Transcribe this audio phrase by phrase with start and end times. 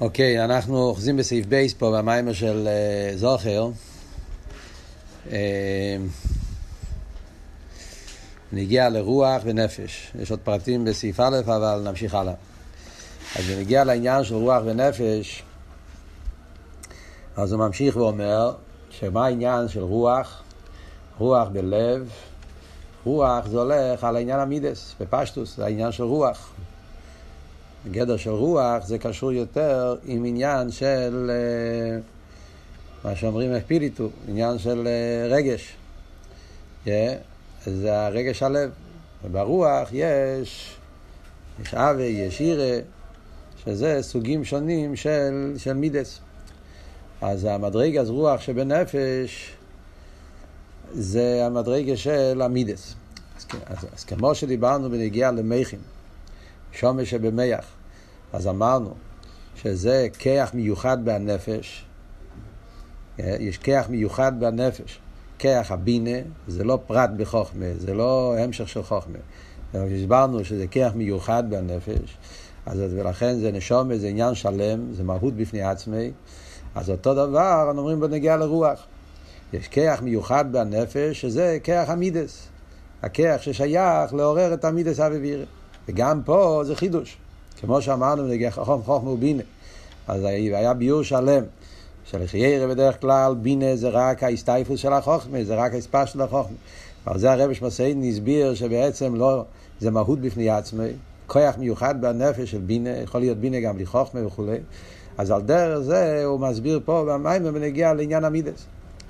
[0.00, 3.68] אוקיי, אנחנו אוחזים בסעיף בייס פה במיימר של uh, זוכר.
[5.26, 5.30] Uh,
[8.52, 10.12] נגיע לרוח ונפש.
[10.20, 12.34] יש עוד פרטים בסעיף א', אבל נמשיך הלאה.
[13.36, 15.42] אז נגיע לעניין של רוח ונפש,
[17.36, 18.52] אז הוא ממשיך ואומר,
[18.90, 20.42] שמה העניין של רוח?
[21.18, 22.10] רוח בלב,
[23.04, 26.52] רוח זה הולך על העניין המידס, בפשטוס, זה העניין של רוח.
[27.90, 32.00] גדר של רוח זה קשור יותר עם עניין של אה,
[33.04, 35.76] מה שאומרים אפיליטו, עניין של אה, רגש.
[36.86, 36.90] Yeah,
[37.66, 38.70] זה הרגש הלב.
[39.24, 40.76] וברוח יש,
[41.62, 42.80] יש אבי, יש ירא,
[43.64, 46.20] שזה סוגים שונים של, של מידס.
[47.20, 49.52] אז המדרגה אז רוח שבנפש
[50.92, 52.94] זה המדרגה של המידס.
[53.36, 55.78] אז, אז, אז כמו שדיברנו בנגיעה למכים,
[56.72, 57.64] שומש שבמח.
[58.32, 58.94] אז אמרנו
[59.54, 61.84] שזה כיח מיוחד בנפש,
[63.18, 65.00] יש כיח מיוחד בנפש.
[65.38, 69.18] כיח הבינה זה לא פרט בחוכמה, זה לא המשך של חוכמה.
[69.74, 72.16] הסברנו שזה כיח מיוחד בנפש,
[72.66, 76.10] אז ולכן זה נשומה, זה עניין שלם, זה מהות בפני עצמי.
[76.74, 78.86] אז אותו דבר אנחנו אומרים בנגיעה לרוח.
[79.52, 82.48] יש כיח מיוחד בנפש, שזה כיח המידס.
[83.02, 85.36] הכיח ששייך לעורר את המידס אבי
[85.88, 87.16] וגם פה זה חידוש.
[87.60, 89.42] כמו שאמרנו בנגיע חכם חוכמה ובינה.
[90.08, 91.44] אז היה ביור שלם.
[92.04, 96.56] של חיירה בדרך כלל, בינה זה רק ההסתייפוס של החוכמה, זה רק ההספש של החוכמה.
[97.06, 99.44] אבל זה הרב שמסעידן הסביר שבעצם לא,
[99.80, 100.88] זה מהות בפני עצמי,
[101.26, 104.58] כוח מיוחד בנפש של בינה, יכול להיות בינה גם בלי חוכמה וכולי.
[105.18, 108.66] אז על דרך זה הוא מסביר פה במים ונגיע לעניין המידס.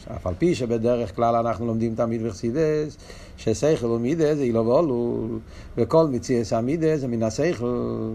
[0.08, 2.96] אף על פי שבדרך כלל אנחנו לומדים תמיד וחסידס,
[3.36, 5.26] ששכל ומידס זה אילו ואולו,
[5.76, 8.14] וכל מציאס המידס זה מן השכל.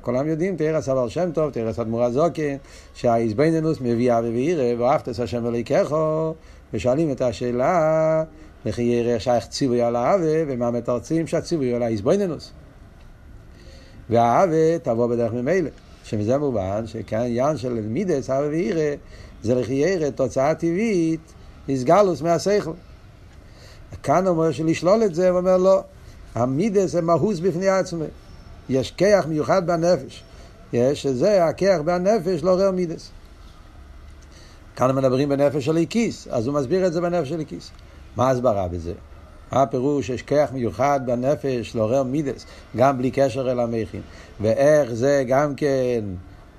[0.00, 2.56] כולם יודעים, תראה סבל שם טוב, תראה סדמור הזוקן,
[2.94, 6.34] שהאיזבנינוס מביא אבי וירא, ואהבת השם אלוהיכךו,
[6.74, 8.24] ושואלים את השאלה,
[8.64, 12.52] לכי ירא שייך ציווי על האבי, ומה מתרצים שהציווי על האיזבנינוס.
[14.10, 15.70] והאבי תבוא בדרך ממילא.
[16.04, 18.94] שמזה מובן שכאן עניין של מידס, אבי וירא,
[19.46, 21.20] זה לכי ירא תוצאה טבעית,
[21.68, 22.72] איסגלוס מהשכל.
[24.02, 25.82] כאן אומר שלשלול את זה, הוא אומר לא,
[26.34, 28.04] המידס זה מהוס בפני עצמי.
[28.68, 30.22] יש כיח מיוחד בנפש.
[30.72, 33.10] יש, שזה הכיח בנפש לא רר מידס.
[34.76, 37.70] כאן מדברים בנפש של איקיס, אז הוא מסביר את זה בנפש של איקיס.
[38.16, 38.92] מה ההסברה בזה?
[39.52, 42.46] מה הפירוש שיש כיח מיוחד בנפש לעורר מידס,
[42.76, 44.00] גם בלי קשר אל המכין.
[44.40, 46.04] ואיך זה גם כן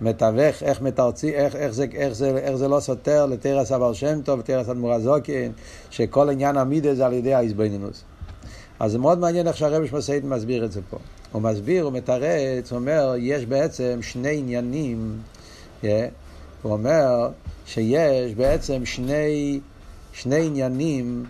[0.02, 4.22] מתווך, איך מתרצי, איך, איך, זה, איך, זה, איך זה לא סותר לתרס אבר שם
[4.22, 5.52] טוב, לתרס אדמו"ר הזוקין,
[5.90, 8.03] שכל עניין המידס זה על ידי האיזבנינוס.
[8.80, 10.97] אז זה מאוד מעניין איך שהרבי שמסעיד מסביר את זה פה.
[11.31, 15.18] הוא מסביר, הוא מתרץ, הוא אומר, יש בעצם שני עניינים,
[15.81, 15.86] yeah,
[16.62, 17.30] הוא אומר
[17.66, 19.59] שיש בעצם שני,
[20.13, 21.25] שני עניינים,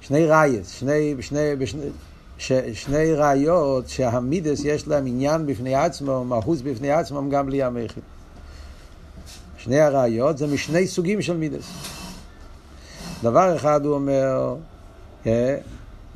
[0.00, 1.82] שני רייס, שני, שני, בשני,
[2.38, 8.02] ש, שני ראיות שהמידס יש להם עניין בפני עצמו, מהוס בפני עצמם גם בלי המכיל.
[9.56, 11.72] שני הראיות זה משני סוגים של מידס.
[13.22, 14.54] דבר אחד הוא אומר,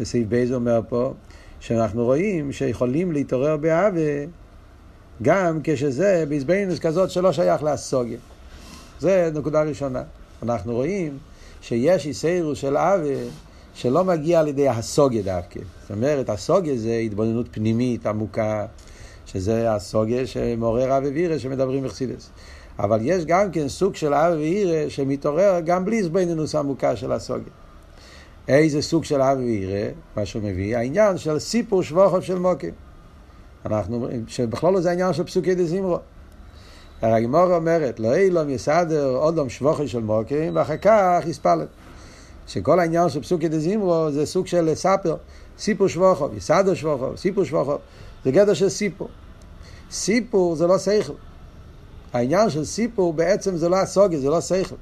[0.00, 1.14] בסעיף בייז אומר פה,
[1.60, 4.00] שאנחנו רואים שיכולים להתעורר באהבה
[5.22, 8.18] גם כשזה בעזבנינוס כזאת שלא שייך לאסוגיה.
[9.00, 10.02] זה נקודה ראשונה.
[10.42, 11.18] אנחנו רואים
[11.60, 13.14] שיש איסיירוס של אהבה
[13.76, 15.60] שלא מגיע על ידי הסוגיה דווקא.
[15.82, 18.66] זאת אומרת, הסוגיה זה התבוננות פנימית עמוקה,
[19.26, 22.30] שזה הסוגיה שמעורר אהבה וירא שמדברים בחסידס.
[22.78, 27.52] אבל יש גם כן סוג של אהבה וירא שמתעורר גם בלי עזבנינוס עמוקה של הסוגיה.
[28.48, 32.74] איזה סוג של אבי וירא, מה שהוא מביא, העניין של סיפור שבוכו של מוקים.
[33.66, 35.98] אנחנו, שבכלול לא זה העניין של פסוקי דזימרו.
[37.02, 41.68] הגימור אומרת, לא אילום יסדר אודום שבוכו של מוקים, ואחר כך יספלת.
[42.46, 45.16] שכל העניין של פסוקי דזימרו זה סוג של ספר,
[45.58, 47.78] סיפור שבוכו, יסדר שבוכו, סיפור שבוכו,
[48.24, 49.08] זה גדר של סיפור.
[49.90, 51.12] סיפור זה לא שכל.
[52.12, 54.76] העניין של סיפור בעצם זה לא הסוגיה, זה לא שכל.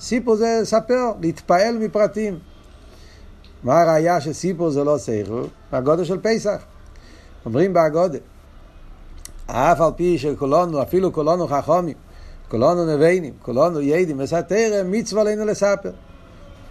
[0.00, 2.38] סיפור זה לספר, להתפעל מפרטים.
[3.62, 5.44] מה הראייה שסיפור זה לא שכל?
[5.72, 6.62] הגודל של פסח.
[7.46, 8.18] אומרים בהגודל.
[9.46, 11.96] אף על פי שכולנו, אפילו כולנו חכומים,
[12.48, 15.90] כולנו נביינים, כולנו ידים, וסתרם מצווה עלינו לספר.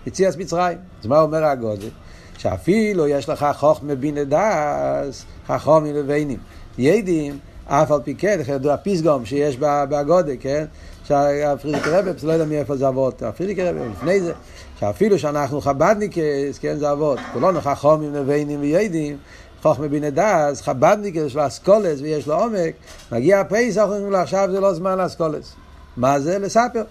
[0.07, 0.77] יציאס מצרים.
[1.01, 1.89] אז מה אומר הגודל?
[2.37, 6.39] שאפילו יש לך חוכמה בינה דס, חכומים נביינים.
[6.77, 10.65] ידים, אף על פי כן, ידוע פסגום שיש בגודל, כן?
[11.03, 14.33] שהפרידיק רבי, לא יודע מאיפה זה אבות, הפרידיק רבי, לפני זה,
[14.79, 19.17] שאפילו שאנחנו חבדניקס, כן, זה אבות, כולנו חכומים, נביינים וידים,
[19.61, 22.73] חוכמה בינה דס, חבדניק יש לו אסכולס ויש לו עומק,
[23.11, 25.53] מגיע הפסח, אומרים לו עכשיו זה לא זמן לאסכולס.
[25.97, 26.39] מה זה?
[26.39, 26.83] לספר.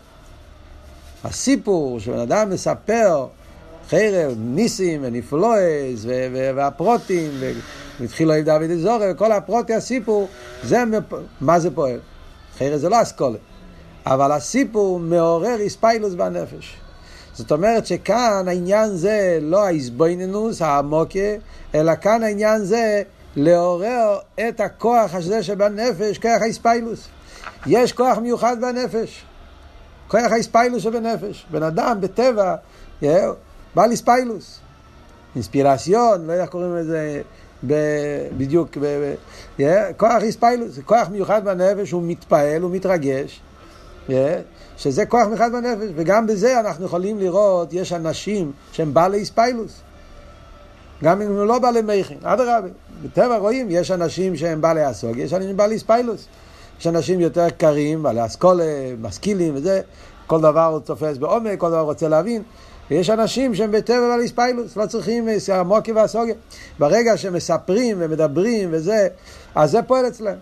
[1.25, 3.26] הסיפור שבן אדם מספר
[3.88, 6.05] חרב, ניסים ונפלואס
[6.55, 7.31] והפרוטים
[8.00, 10.28] והתחילו עם דוד אזורי וכל הפרוטי הסיפור
[10.62, 10.84] זה
[11.40, 12.00] מה זה פועל?
[12.58, 13.38] חרב זה לא אסכולה
[14.06, 16.76] אבל הסיפור מעורר איספיילוס בנפש.
[17.34, 21.19] זאת אומרת שכאן העניין זה לא האיזבוינינוס העמוקה
[21.75, 23.02] אלא כאן העניין זה
[23.37, 24.19] לעורר
[24.49, 27.08] את הכוח הזה שבנפש כוח האיספיילוס
[27.66, 29.25] יש כוח מיוחד בנפש
[30.10, 32.54] כוח האיספיילוס שבנפש בן אדם בטבע
[33.74, 34.58] בעל איספיילוס.
[35.34, 37.22] אינספירציון, לא יודע איך קוראים לזה
[38.36, 39.14] בדיוק, ב,
[39.58, 43.40] ב, כוח איספיילוס, זה כוח מיוחד בנפש, הוא מתפעל, הוא מתרגש,
[44.76, 49.80] שזה כוח מיוחד בנפש, וגם בזה אנחנו יכולים לראות, יש אנשים שהם בעלי איספיילוס.
[51.04, 52.68] גם אם הם לא בעלי מייכין, אדרבה,
[53.02, 56.26] בטבע רואים, יש אנשים שהם בעלי אסוג, יש אנשים בעלי איספיילוס.
[56.80, 58.64] יש אנשים יותר קרים, בעלי אסכולה,
[59.00, 59.80] משכילים וזה,
[60.26, 62.42] כל דבר הוא תופס בעומק, כל דבר הוא רוצה להבין.
[62.90, 66.34] ויש אנשים שהם בטבע ועל איספיילוס, לא צריכים המוקי והסוגיה.
[66.78, 69.08] ברגע שמספרים ומדברים וזה,
[69.54, 70.34] אז זה פועל אצלם.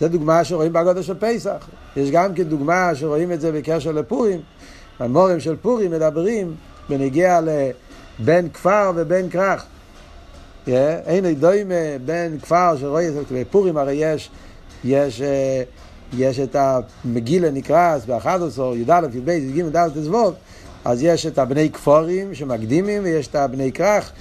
[0.00, 1.68] זו דוגמה שרואים בגודל של פסח.
[1.96, 4.40] יש גם כן דוגמה שרואים את זה בקשר לפורים.
[4.98, 6.54] המורים של פורים מדברים
[6.88, 9.64] בנגיע לבין כפר ובין כרך.
[10.66, 11.74] אין דוימה
[12.04, 14.30] בין כפר שרואים, בפורים הרי יש,
[14.86, 15.62] יש, אה,
[16.16, 20.34] יש את המגילה נקרא, ב-11, י"א, י"ב, י"ג, י"ד, תזבוב.
[20.84, 24.12] אז יש את הבני כפורים שמקדימים, ויש את הבני כרך,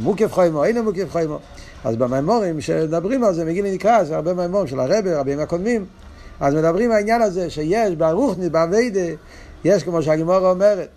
[0.00, 1.38] מוקף חוימו, אין מוקף חוימו.
[1.84, 5.84] אז במימורים שמדברים על זה, מגילי נקרא, זה הרבה מימורים של הרבה, רבים הקודמים,
[6.40, 9.00] אז מדברים העניין הזה שיש ברוחנית, באביידה,
[9.64, 10.88] יש כמו שהגימורה אומרת,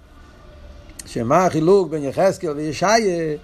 [1.05, 3.35] שמה החילוק בין יחזקאל וישעיה,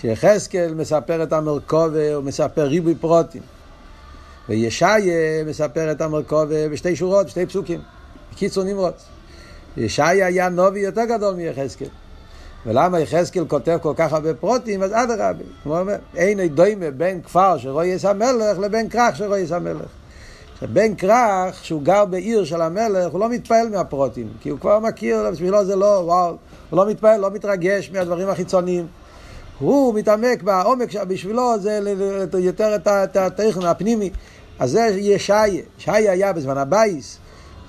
[0.00, 3.42] שיחזקאל מספר את המרכובה, הוא מספר ריבוי פרוטים.
[4.50, 7.80] וישעיה מספר את המרכובה בשתי שורות, בשתי פסוקים.
[8.32, 9.04] בקיצור נמרוץ.
[9.76, 11.88] ישעיה היה נובי יותר גדול מיחזקאל.
[12.66, 17.58] ולמה יחזקאל כותב כל כך הרבה פרוטים, אז אדרבה, כמו אומר, אין דוימה בין כפר
[17.58, 19.88] שרויס המלך לבין כרך שרויס המלך.
[20.62, 25.30] בן כרך, שהוא גר בעיר של המלך, הוא לא מתפעל מהפרטים, כי הוא כבר מכיר,
[25.32, 26.36] בשבילו זה לא, וואו,
[26.70, 28.86] הוא לא מתפעל, לא מתרגש מהדברים החיצוניים.
[29.58, 31.80] הוא מתעמק בעומק, בשבילו זה
[32.38, 34.10] יותר את התוכן הפנימי.
[34.60, 37.18] אז זה ישעיה, ישעיה היה בזמן הבית.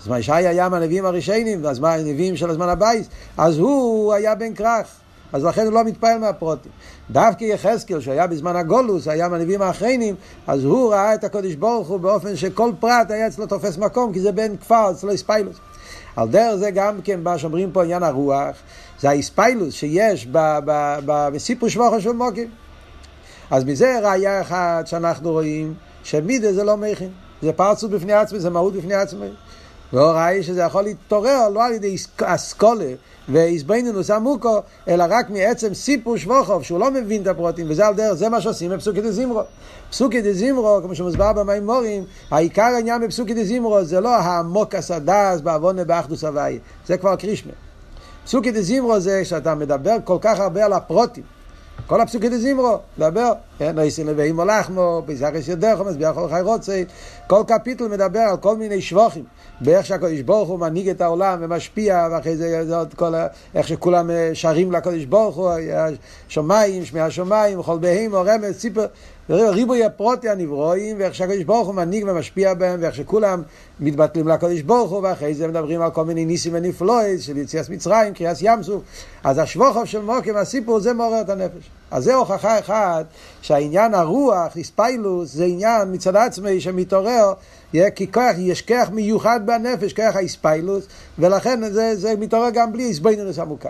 [0.05, 3.07] אז ישעיה היה מהנביאים הראשונים, אז מה הנביאים של הזמן הבית?
[3.37, 4.87] אז הוא היה בן כרך.
[5.33, 6.71] אז לכן הוא לא מתפעל מהפרטים.
[7.11, 10.15] דווקא יחזקאל, שהיה בזמן הגלות, היה מהנביאים האחרונים,
[10.47, 14.19] אז הוא ראה את הקודש ברוך הוא באופן שכל פרט היה אצלו תופס מקום, כי
[14.19, 15.55] זה בן כפר, אצלו איספיילוס.
[16.15, 18.55] על דרך זה גם כן, מה שאומרים פה עניין הרוח,
[18.99, 20.27] זה האיספיילוס שיש
[21.05, 22.47] בסיפור שבוכו של מוקים.
[23.51, 27.09] אז מזה ראיה אחת שאנחנו רואים, שמידה זה לא מכין.
[27.41, 29.29] זה פרצות בפני עצמי, זה מהות בפני עצמי.
[29.93, 32.93] והוראי שזה יכול להתעורר לא על ידי אסכולה
[33.29, 38.13] ואיזבנינוס עמוקו, אלא רק מעצם סיפור שבוכוב, שהוא לא מבין את הפרוטים, וזה על דרך,
[38.13, 39.41] זה מה שעושים בפסוקי דזימרו.
[39.89, 46.23] פסוקי דזימרו, כמו שמוסבר במימורים, העיקר העניין בפסוקי דזימרו זה לא העמוק הסדס בעוונה באחדוס
[46.23, 47.51] הוואי, זה כבר קרישמה.
[48.25, 51.23] פסוקי דזימרו זה שאתה מדבר כל כך הרבה על הפרוטים.
[51.91, 56.41] כל הפסוקי דזימרו, דבר, כן, לא יסין לבי מולחמו, פיסח יש ידך, מסביח כל חי
[56.41, 56.83] רוצה,
[57.27, 59.23] כל קפיטל מדבר על כל מיני שבוכים,
[59.61, 63.13] באיך שהקדוש ברוך הוא מנהיג את העולם ומשפיע, ואחרי זה, זה עוד כל,
[63.55, 65.51] איך שכולם אה, שרים לקדוש ברוך הוא,
[66.27, 68.85] שמיים, שמי השמיים, וכל בהימו, רמז, ציפר,
[69.31, 73.41] ריבוי הפרוטי הנברואים, ואיך שהקדוש ברוך הוא מנהיג ומשפיע בהם, ואיך שכולם
[73.79, 78.13] מתבטלים לקדוש ברוך הוא, ואחרי זה מדברים על כל מיני ניסים ונפלואים של יציאת מצרים,
[78.13, 78.83] קריאס ים סוף.
[79.23, 81.69] אז השבוכוב של מוקים, הסיפור, זה מעורר את הנפש.
[81.91, 83.05] אז זה הוכחה אחת,
[83.41, 87.33] שהעניין הרוח, איספיילוס, זה עניין מצד עצמי שמתעורר,
[87.95, 90.85] כי כוח, יש כוח מיוחד בנפש, כוח האיספיילוס,
[91.19, 93.69] ולכן זה, זה מתעורר גם בלי איסבוינוס עמוקה.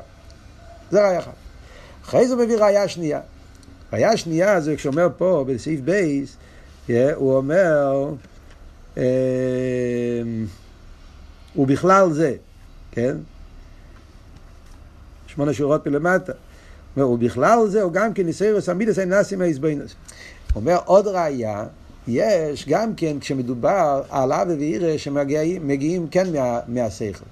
[0.92, 1.32] זה ראיה אחת.
[2.06, 3.20] אחרי זה מביא ראיה שנייה.
[3.94, 6.38] ראיה שנייה זה כשאומר פה בסעיף בייס,
[7.16, 8.10] הוא אומר,
[8.98, 9.04] אה,
[11.56, 12.36] ובכלל זה,
[12.92, 13.18] כן?
[15.28, 16.34] שמונה שורות מלמטה.
[16.98, 19.96] ובכלל זה הוא גם כן ניסיוס עמידס אין נאסי מהאיזבנוס.
[20.54, 21.66] הוא אומר עוד ראיה,
[22.08, 27.26] יש גם כן כשמדובר על אבי ואירא שמגיעים כן מה, מהשכל.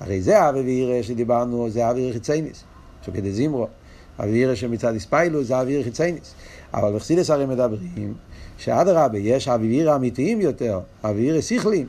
[0.00, 2.64] הרי זה אבי ואירא שדיברנו, זה אבי חיצייניס,
[3.06, 3.66] שכדי זימרו.
[4.20, 6.34] אוויר שמצד הספיילוס זה אוויר חיצייניס.
[6.74, 8.14] אבל בחסידס הרי מדברים
[8.56, 11.86] שאדרבה, יש אוויר אמיתיים יותר, אוויר שכלים,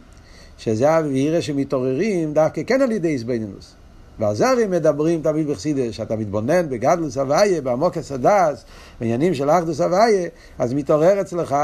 [0.57, 3.73] שזה אוויר שמתעוררים דווקא כן על ידי איזבנינוס.
[4.19, 8.63] ועל זה הרי מדברים תמיד בחסידס, שאתה מתבונן בגדלוס הוויה, בעמוקס הדס,
[8.99, 10.27] בעניינים של אחדוס הוויה,
[10.59, 11.55] אז מתעורר אצלך,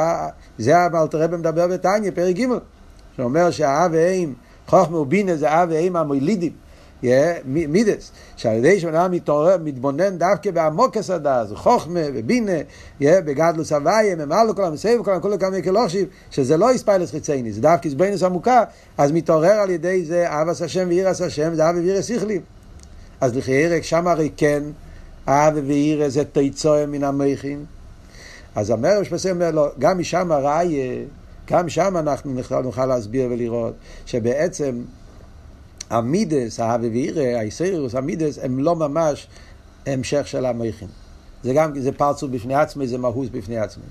[0.57, 2.45] זה המלטרבה מדבר בתניא, פרק ג',
[3.17, 4.33] שאומר שהאב ואם,
[4.67, 6.66] חוכמה ובינה זה אב ואם המולידים.
[7.45, 12.51] מידס, שעל ידי שבן אדם מתעורר, מתבונן דווקא בעמוקס הדס, חוכמה ובינה,
[13.01, 17.87] בגדלוס הוויה, ממלא כל המסייב, כל המקום כמה כלוכשיב, שזה לא איספיילס חיצייני, זה דווקא
[17.87, 18.63] איסבנוס עמוקה,
[18.97, 22.41] אז מתעורר על ידי זה אבס השם ואירס השם, זה אב ואירס איכלים.
[23.21, 24.63] אז לכי שם הרי כן,
[25.27, 27.65] אב ואירס זה תיצואה מן המכין.
[28.55, 31.05] אז המרש משפסי אומר לו, גם משם הראיה,
[31.51, 33.73] גם שם אנחנו נוכל להסביר ולראות
[34.05, 34.81] שבעצם
[35.89, 39.27] המידס, האבי ואירא, האיסרירוס, המידס, הם לא ממש
[39.85, 40.87] המשך של המכין.
[41.43, 43.83] זה גם, זה פרצוף בפני עצמי, זה מהוס בפני עצמי.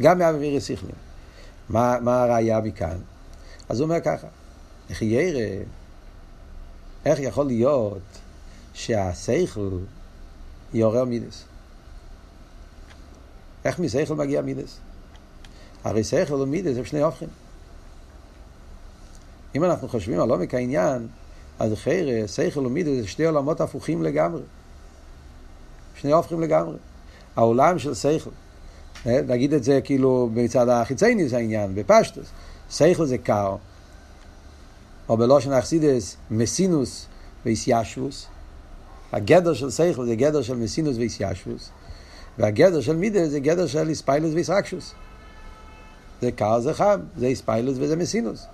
[0.00, 0.94] גם מאבי ואירא שכלים.
[1.68, 2.98] מה, מה הראייה מכאן?
[3.68, 4.26] אז הוא אומר ככה,
[4.90, 5.62] איך ירא,
[7.04, 8.02] איך יכול להיות
[8.74, 9.78] שהשכל
[10.74, 11.44] יעורר מידס?
[13.64, 14.78] איך משכל מגיע מידס?
[15.84, 17.28] הרי שכל ומידס הם שני הופכים.
[19.54, 21.06] אם אנחנו חושבים על עומק העניין,
[21.58, 24.42] אז חיירה, שכל ומידס זה שתי עולמות הפוכים לגמרי.
[25.94, 26.76] שני הופכים לגמרי.
[27.36, 28.30] העולם של שכל,
[29.06, 32.26] אה, נגיד את זה כאילו מצד החיצייני זה העניין, בפשטוס.
[32.70, 33.56] שכל זה קר,
[35.08, 37.06] או בלושן אכסידס, מסינוס
[37.44, 38.26] ואיסיישבוס.
[39.12, 41.70] הגדר של שכל זה גדר של מסינוס ואיסיישבוס,
[42.38, 44.94] והגדר של מידס זה גדר של איספיילוס ואיסרקשוס.
[46.20, 48.46] זה קר, זה חם, זה איספיילוס וזה מסינוס.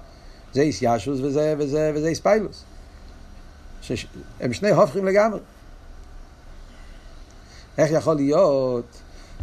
[0.55, 2.65] זה איסיישוס וזה, וזה, וזה איספיילוס.
[4.41, 5.41] הם שני הופכים לגמרי.
[7.79, 8.85] איך יכול להיות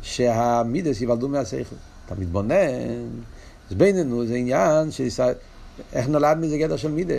[0.01, 1.75] שהמידס ייוולדו מהשכל?
[2.05, 3.09] אתה מתבונן,
[3.69, 5.33] אז בינינו זה עניין ישראל,
[5.93, 7.13] איך נולד מזה גדר של מידה?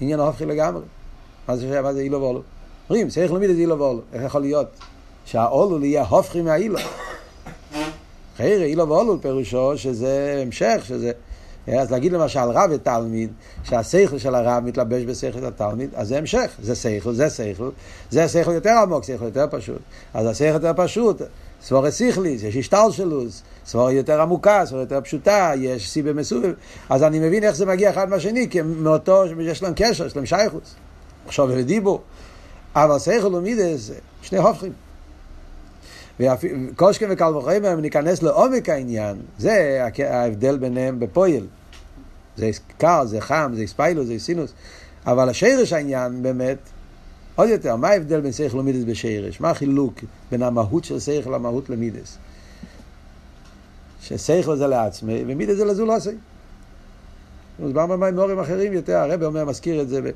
[0.00, 0.82] עניין הופכי לגמרי.
[1.48, 2.42] מה זה, מה זה אילו ואולו?
[2.90, 4.00] אומרים, שכל מידה זה אילו ואולו.
[4.12, 4.68] איך יכול להיות
[5.24, 6.78] שהאולו יהיה הופכי מהאילו?
[8.36, 11.12] חיירי, אילו ואולו פירושו שזה המשך, שזה...
[11.68, 13.30] אז להגיד למשל רב ותלמיד,
[13.64, 17.70] שהשכל של הרב מתלבש בשכל התלמיד, אז זה המשך, זה שכל, זה שכל,
[18.10, 19.78] זה שכל יותר עמוק, שכל יותר פשוט.
[20.14, 21.22] אז השכל יותר פשוט,
[21.62, 26.52] סבורת שכליס, יש השתלשלוס, סבורת יותר עמוקה, סבורת יותר פשוטה, יש סיבה מסובב.
[26.90, 30.26] אז אני מבין איך זה מגיע אחד מהשני, כי מאותו, יש להם קשר, יש להם
[30.26, 30.74] שייכות.
[31.26, 32.00] עכשיו ודיבור.
[32.74, 33.90] אבל שכל ומידות,
[34.22, 34.72] שני הופכים.
[36.20, 41.46] וכל שכן וקל וחומר, אם ניכנס לעומק העניין, זה ההבדל ביניהם בפועל.
[42.36, 44.52] זה קר, זה חם, זה התפעלות, זה סינוס.
[45.06, 46.58] אבל השורש העניין באמת,
[47.34, 49.40] עוד יותר, מה ההבדל בין שכל למידות בשורש?
[49.40, 49.94] מה החילוק
[50.30, 52.18] בין המהות של שכל למהות למידס?
[54.00, 56.10] ששכל זה לעצמי ומידס זה לזולוסי.
[57.58, 60.10] מוסבר במימורים אחרים יותר, הרב אומר, מזכיר את זה, ב,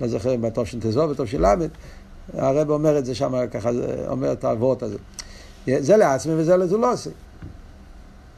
[0.00, 1.68] לא זוכר, בטוב של תזו, בטוב של למד,
[2.34, 3.70] הרב אומר את זה שם, ככה,
[4.08, 4.98] אומר את האבות הזה.
[5.78, 7.10] זה לעצמי וזה לזולוסי.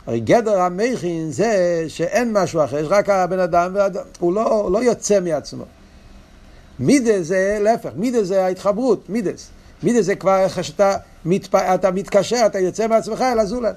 [0.07, 3.77] הרי גדר המכין זה שאין משהו אחר, יש רק הבן אדם,
[4.19, 5.65] הוא לא, הוא לא יוצא מעצמו.
[6.79, 9.49] מידס זה להפך, מידס זה ההתחברות, מידס.
[9.83, 11.55] מידס זה כבר איך שאתה מתפ...
[11.55, 13.77] אתה מתקשר, אתה יוצא מעצמך אל הזולת.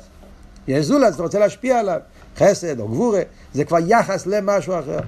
[0.68, 2.00] יש זולת, אתה רוצה להשפיע עליו,
[2.38, 3.22] חסד או גבורה,
[3.54, 5.00] זה כבר יחס למשהו אחר.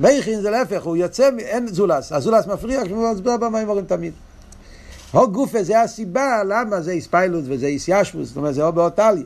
[0.00, 4.12] מכין זה להפך, הוא יוצא, אין זולס, הזולס מפריע כשהוא מצביע במימורים תמיד.
[5.12, 9.24] הו גופה זה הסיבה למה זה איספיילוס וזה איסיישבוס, זאת אומרת זה או באותליה.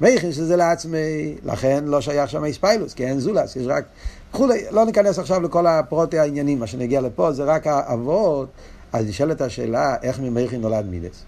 [0.00, 3.84] מייכין שזה לעצמי, לכן לא שייך שם איספיילוס, כי אין זולס, יש רק...
[4.30, 8.48] וכולי, לא ניכנס עכשיו לכל הפרוטי העניינים, מה שנגיע לפה זה רק האבות,
[8.92, 11.24] אז נשאלת השאלה איך ממייכין נולד מידס.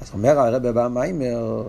[0.00, 1.66] אז אומר הרב במיימר,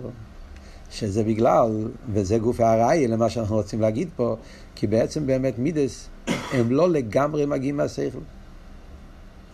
[0.90, 4.36] שזה בגלל, וזה גוף הארעי למה שאנחנו רוצים להגיד פה,
[4.74, 8.18] כי בעצם באמת מידס הם לא לגמרי מגיעים מהשכל.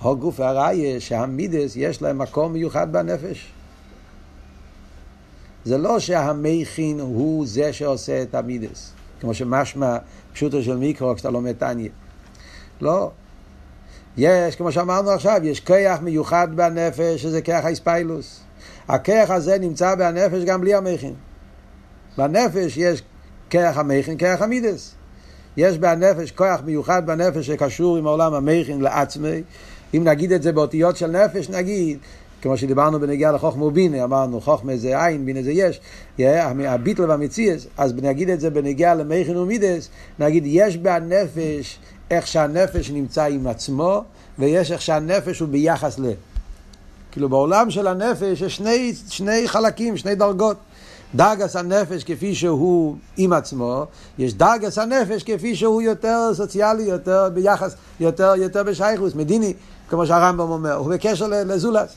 [0.00, 3.52] הגוף והראיה שהמידס יש להם מקום מיוחד בנפש.
[5.64, 9.96] זה לא שהמכין הוא זה שעושה את המידס, כמו שמשמע
[10.32, 11.88] פשוטו של מיקרו כשאתה לומד תניא.
[12.80, 13.10] לא.
[14.16, 18.40] יש, כמו שאמרנו עכשיו, יש כיח מיוחד בנפש, שזה כיח האספיילוס.
[18.88, 21.14] הכיח הזה נמצא בנפש גם בלי המכין.
[22.18, 23.02] בנפש יש
[23.50, 24.94] כיח המכין, כיח המידס.
[25.56, 29.42] יש בנפש כוח מיוחד בנפש שקשור עם העולם המכין לעצמי,
[29.94, 31.98] אם נגיד את זה באותיות של נפש, נגיד,
[32.42, 35.80] כמו שדיברנו בנגיעה לחוכמה ובינה, אמרנו חוכמה זה עין, בינה זה יש,
[36.18, 41.78] הביטל והמציאס, אז נגיד את זה בנגיעה למכין ומידס, נגיד יש בנפש
[42.10, 44.02] איך שהנפש נמצא עם עצמו,
[44.38, 46.12] ויש איך שהנפש הוא ביחס ל...
[47.12, 50.56] כאילו בעולם של הנפש יש שני, שני חלקים, שני דרגות.
[51.14, 53.84] דרגס הנפש כפי שהוא עם עצמו,
[54.18, 59.54] יש דרגס הנפש כפי שהוא יותר סוציאלי, יותר ביחס, יותר, יותר בשייכוס, מדיני,
[59.88, 61.96] כמו שהרמב"ם אומר, הוא בקשר לזולס.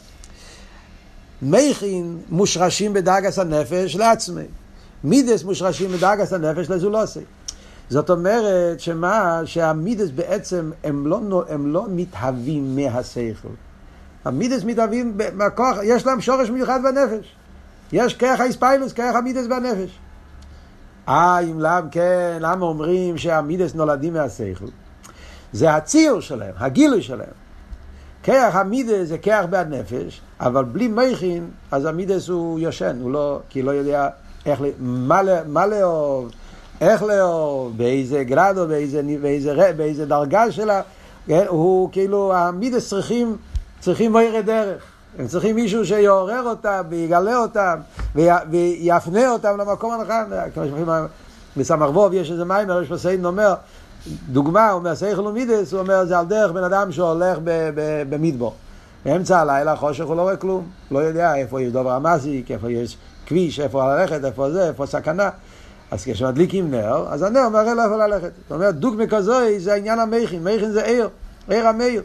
[1.41, 4.43] מייכין מושרשים בדרגס הנפש לעצמי.
[5.03, 7.19] מידס מושרשים בדרגס הנפש לזולוסי.
[7.89, 13.47] זאת אומרת שמה, שהמידס בעצם הם לא, הם לא מתהווים מהשכל.
[14.25, 17.35] המידס מתהווים מהכוח, יש להם שורש מיוחד בנפש.
[17.91, 19.99] יש כרך האיספיילוס, כרך המידס בנפש.
[21.09, 24.65] אה, אם למה, כן, למה אומרים שהמידס נולדים מהשכל?
[25.53, 27.41] זה הציור שלהם, הגילוי שלהם.
[28.23, 33.61] כרך המידס זה כרך בנפש, אבל בלי מכין, אז המידס הוא יושן, הוא לא, כי
[33.61, 34.09] לא יודע
[34.45, 36.29] איך, מה, מה לאהוב,
[36.81, 40.81] איך לאהוב, באיזה גרדו, באיזה, באיזה, באיזה דרגה שלה,
[41.27, 41.45] כן?
[41.47, 43.37] הוא כאילו, המידס צריכים,
[43.79, 44.83] צריכים מוירי דרך.
[45.19, 47.79] הם צריכים מישהו שיעורר אותם ויגלה אותם
[48.15, 50.23] ויפנה אותם למקום הנכון.
[50.53, 50.93] כמו
[51.57, 53.53] בסמ"ך ווב יש איזה מים, הראש פסיין אומר,
[54.07, 57.37] דוגמה, הוא אומר סייכל ומידס, הוא אומר זה על דרך בן אדם שהולך
[58.09, 58.55] במדבור.
[59.05, 62.97] באמצע הלילה חושך הוא לא רואה כלום, לא יודע איפה יש דובר המזיק, איפה יש
[63.25, 65.29] כביש, איפה ללכת, איפה זה, איפה סכנה.
[65.91, 68.31] אז כשמדליקים נר, אז הנר מראה לו איפה ללכת.
[68.41, 71.09] זאת אומרת, דוגמא כזו זה העניין המכין, מכין זה עיר,
[71.49, 72.03] עיר המאיר.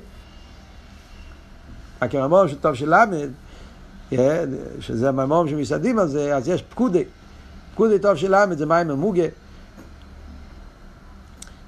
[2.03, 3.29] רק הממורים של טוב של למד,
[4.81, 7.05] שזה הממורים שמסעדים על זה, אז יש פקודי.
[7.75, 9.27] פקודי טוב של למד זה מים ממוגה.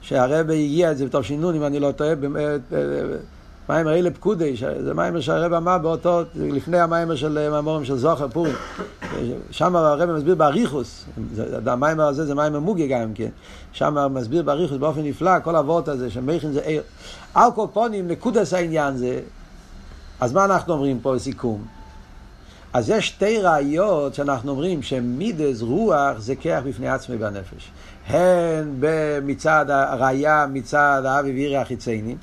[0.09, 2.15] שהרבה הגיע את זה בתור שינון, אם אני לא טועה,
[3.69, 8.55] מיימר אלה פקודי, זה מיימר שהרב אמר באותו, לפני המיימר של המורים של זוכר פורים.
[9.51, 11.05] שם הרב מסביר באריכוס,
[11.67, 13.29] המיימר הזה זה מיימר מוגי גם כן,
[13.73, 16.83] שם מסביר באריכוס באופן נפלא, כל אבות הזה, שמכין זה עיר.
[17.35, 19.21] על כל פונים, נקודס העניין זה,
[20.21, 21.78] אז מה אנחנו אומרים פה בסיכום?
[22.73, 27.71] אז יש שתי ראיות שאנחנו אומרים שמידס רוח זה כיח בפני עצמי בנפש.
[28.07, 28.81] הן
[29.23, 32.17] מצד הראייה מצד האבי וירי החיציינים,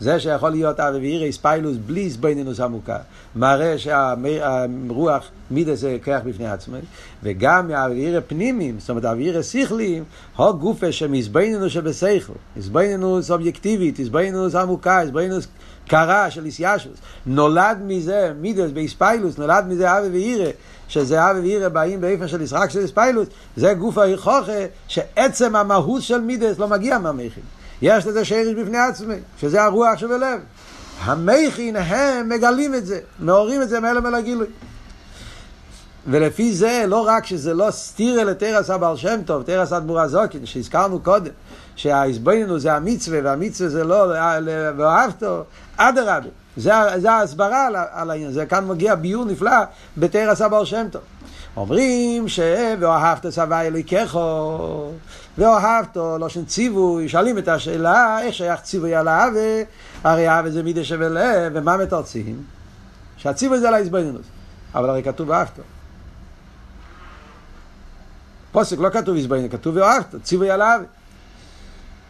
[0.00, 2.96] זה שיכול להיות אבי ואירי ספיילוס בלי סבינינוס עמוקה,
[3.36, 6.78] מראה שהרוח מידה זה כרך בפני עצמי,
[7.22, 10.04] וגם מהאבי ואירי פנימיים, זאת אומרת אבי ואירי שכליים,
[10.36, 15.46] הו גופה שמסבינינוס שבשכל, סבינינוס אובייקטיבית, סבינינוס עמוקה, סבינינוס
[15.88, 20.50] קרה של איסיאשוס, נולד מזה מידס באספיילוס, נולד מזה אבי ואירי,
[20.88, 24.52] שזה אבי ואירי באים באיפה של ישחק של אספיילוס, זה גוף ההיכוכה,
[24.88, 27.42] שעצם המהות של מידס לא מגיע מהמכין.
[27.82, 30.40] יש לזה שרש בפני עצמי, שזה הרוח שבלב.
[31.00, 34.46] המכין הם מגלים את זה, מעוררים את זה מאלה אל הגילוי.
[36.06, 41.00] ולפי זה, לא רק שזה לא סתירה לתרס הבעל שם טוב, תרס אדמו"ר הזוקין, שהזכרנו
[41.00, 41.30] קודם,
[41.76, 44.12] שהאיזבננו זה המצווה, והמצווה זה לא
[44.76, 45.44] ואהבתו,
[45.76, 46.28] אדרבה.
[46.56, 49.50] זה, זה ההסברה על, על העניין, זה כאן מגיע ביור נפלא
[49.96, 51.02] בתרס הבעל שם טוב.
[51.56, 52.40] אומרים ש...
[52.80, 54.90] ואהבת סבי אלוהיכךו,
[55.38, 59.62] ואהבת לא שם ציווי, שואלים את השאלה איך שייך ציווי על האווה,
[60.04, 62.42] הרי האווה זה מידה שווה לב, ומה מתרצים?
[63.16, 64.26] שהציווי זה על ההזבנינוס,
[64.74, 65.58] אבל הרי כתוב ואהבת.
[68.52, 70.86] פוסק לא כתוב הזבנינוס, כתוב ואהבת, ציווי על האווה.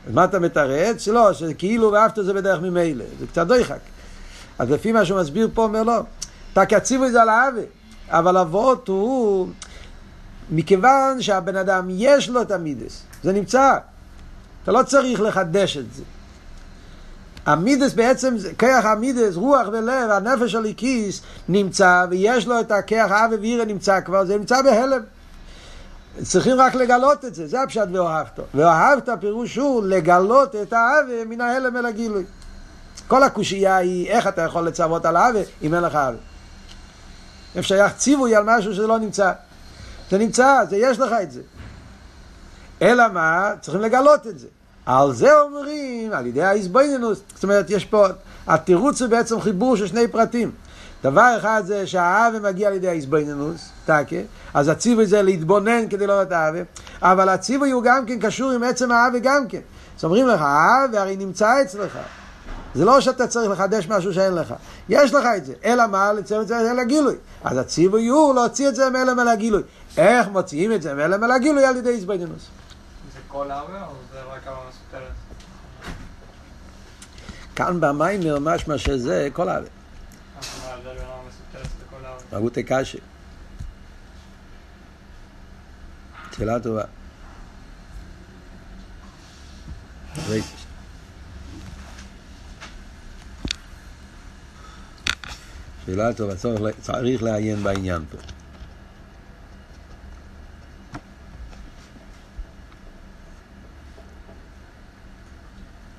[0.07, 1.01] אז מה אתה מתרץ?
[1.01, 3.79] שלא, שכאילו ואהבת זה בדרך ממילא, זה קצת דויחק.
[4.59, 6.01] אז לפי מה שהוא מסביר פה, אומר לא,
[6.53, 7.63] אתה כציווי זה על האווה.
[8.09, 9.49] אבל אבות הוא,
[10.51, 13.77] מכיוון שהבן אדם יש לו את המידס, זה נמצא,
[14.63, 16.03] אתה לא צריך לחדש את זה.
[17.47, 23.31] המידס בעצם, כיח המידס, רוח ולב, הנפש של הכיס נמצא, ויש לו את הכיח האב
[23.41, 25.03] ואירא נמצא כבר, זה נמצא בהלם.
[26.23, 28.41] צריכים רק לגלות את זה, זה הפשט ואוהבת.
[28.55, 32.25] ואוהבת פירוש הוא לגלות את האב מן ההלם אל הגילוי.
[33.09, 36.15] כל הקושייה היא איך אתה יכול לצוות על האב אם אין לך האב.
[37.57, 39.33] איפה שייך ציווי על משהו שזה לא נמצא.
[40.11, 41.41] זה נמצא, זה יש לך את זה.
[42.83, 43.51] אלא מה?
[43.61, 44.47] צריכים לגלות את זה.
[44.87, 48.07] על זה אומרים, על ידי האיזבנינוס, זאת אומרת, יש פה,
[48.47, 50.51] התירוץ הוא בעצם חיבור של שני פרטים.
[51.03, 54.17] דבר אחד זה שהאהבה מגיע על ידי האיזבנינוס, טקה,
[54.55, 56.59] אז הציווי זה להתבונן כדי לראות את האהבה,
[57.03, 59.61] אבל הציווי הוא גם כן קשור עם עצם האהבה גם כן.
[59.99, 61.99] אז אומרים לך, האהבה הרי נמצא אצלך.
[62.75, 64.55] זה לא שאתה צריך לחדש משהו שאין לך.
[64.89, 65.53] יש לך את זה.
[65.65, 66.11] אלא מה?
[66.19, 67.15] את זה אל הגילוי.
[67.45, 69.63] אז הציווי הוא להוציא את זה מאלם אל הגילוי.
[69.97, 71.65] איך מוציאים את זה מאלם אל הגילוי?
[71.65, 72.47] על ידי איזבנינוס.
[73.13, 75.13] זה כל הרבה או זה רק המסותרת?
[77.57, 79.82] כאן במיימר משמע שזה כל הרבה.
[82.33, 82.99] מהותי קשה.
[86.37, 86.85] שאלה טובה.
[95.87, 98.19] שאלה טובה, צריך, צריך לעיין בעניין פה.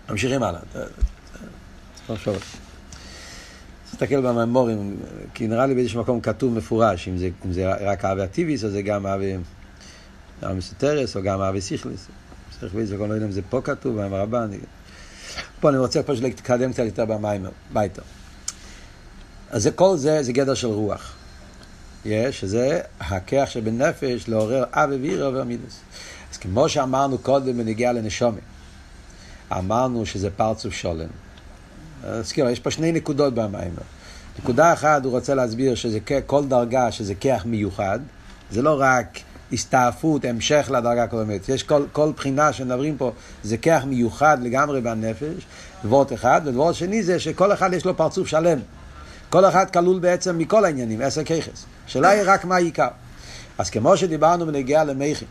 [0.09, 0.61] ממשיכים הלאה.
[1.95, 2.72] צריך לחשוב
[4.03, 4.97] תסתכל בממורים,
[5.33, 8.69] כי נראה לי באיזשהו מקום כתוב מפורש, אם זה, אם זה רק אבי הטיביס או
[8.69, 9.37] זה גם אבי
[10.43, 12.07] מסוטרס או גם אבי סיכליס.
[12.59, 14.43] סיכליס, וכל מיני, אם זה פה כתוב, במאמר הבא.
[14.43, 14.57] אני...
[15.59, 18.01] פה אני רוצה פשוט להתקדם קצת יותר במים, ביתה.
[19.49, 21.15] אז זה, כל זה, זה גדר של רוח.
[22.05, 25.79] יש, שזה הכח שבנפש לעורר אבי ואירא עובר מידס.
[26.31, 28.39] אז כמו שאמרנו קודם בנגיעה לנשומת,
[29.51, 31.22] אמרנו שזה פרצוף שולם.
[32.03, 33.73] אז כאילו, יש פה שני נקודות במים.
[34.39, 37.99] נקודה אחת, הוא רוצה להסביר שזה כל דרגה, שזה כח מיוחד.
[38.51, 39.19] זה לא רק
[39.53, 41.49] הסתעפות, המשך לדרגה הקודמת.
[41.49, 43.11] יש כל, כל בחינה שמדברים פה,
[43.43, 45.45] זה כח מיוחד לגמרי בנפש,
[45.85, 48.59] דבort אחד, ודבort שני זה שכל אחד יש לו פרצוף שלם.
[49.29, 51.65] כל אחד כלול בעצם מכל העניינים, עשר ככס.
[51.87, 52.87] השאלה היא רק מה העיקר.
[53.57, 55.27] אז כמו שדיברנו בנגיעה למכין,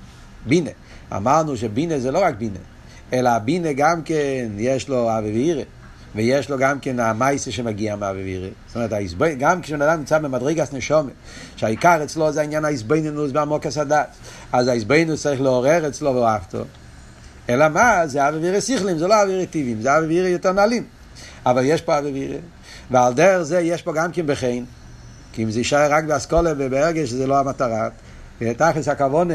[0.46, 0.70] בינה,
[1.16, 2.58] אמרנו שבינה זה לא רק בינה,
[3.12, 5.62] אלא הבינה גם כן, יש לו אבי ואירא,
[6.14, 8.48] ויש לו גם כן המייסה שמגיע ואירא.
[8.66, 11.12] זאת אומרת, גם כשבן אדם נמצא במדרגס נשומת,
[11.57, 14.09] שהעיקר אצלו זה העניין האיזבנינוס בעמוק הדת,
[14.53, 16.64] אז האיזבנינוס צריך לעורר אצלו ואהבתו.
[17.48, 18.07] אלא מה?
[18.07, 20.85] זה אבי ואירא שכלים, זה לא אבי ואירא טיביים, זה אבי ואירא יותר נעלים.
[21.46, 22.38] אבל יש פה אבי ואירא.
[22.90, 24.64] ועל דרך זה יש פה גם כן בחן,
[25.33, 27.88] כי אם זה יישאר רק באסכולה ובהרגש זה לא המטרה,
[28.38, 29.35] תכלס הכוונה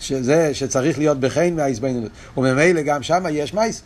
[0.00, 3.82] שזה שצריך להיות בחן מהעזבנות, וממילא גם שם יש מייס.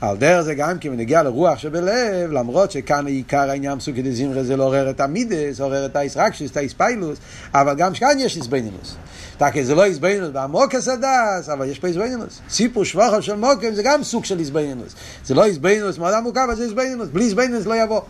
[0.00, 4.56] על דרך זה גם כי מנגיע לרוח שבלב, למרות שכאן עיקר העניין פסוקי דזמרה זה
[4.56, 7.18] לעורר את המידס, לעורר את האיסרקשיס, את האיספיילוס,
[7.54, 8.96] אבל גם כאן יש איסבנינוס.
[9.38, 12.40] תקי זה לא איסבנינוס בעמוקס הדס, אבל יש פה איסבנינוס.
[12.50, 14.94] סיפור שבוכו של מוקם זה גם סוג של איסבנינוס.
[15.24, 17.08] זה לא איסבנינוס מאוד עמוקה, אבל זה איסבנינוס.
[17.12, 18.00] בלי איסבנינוס לא יבוא.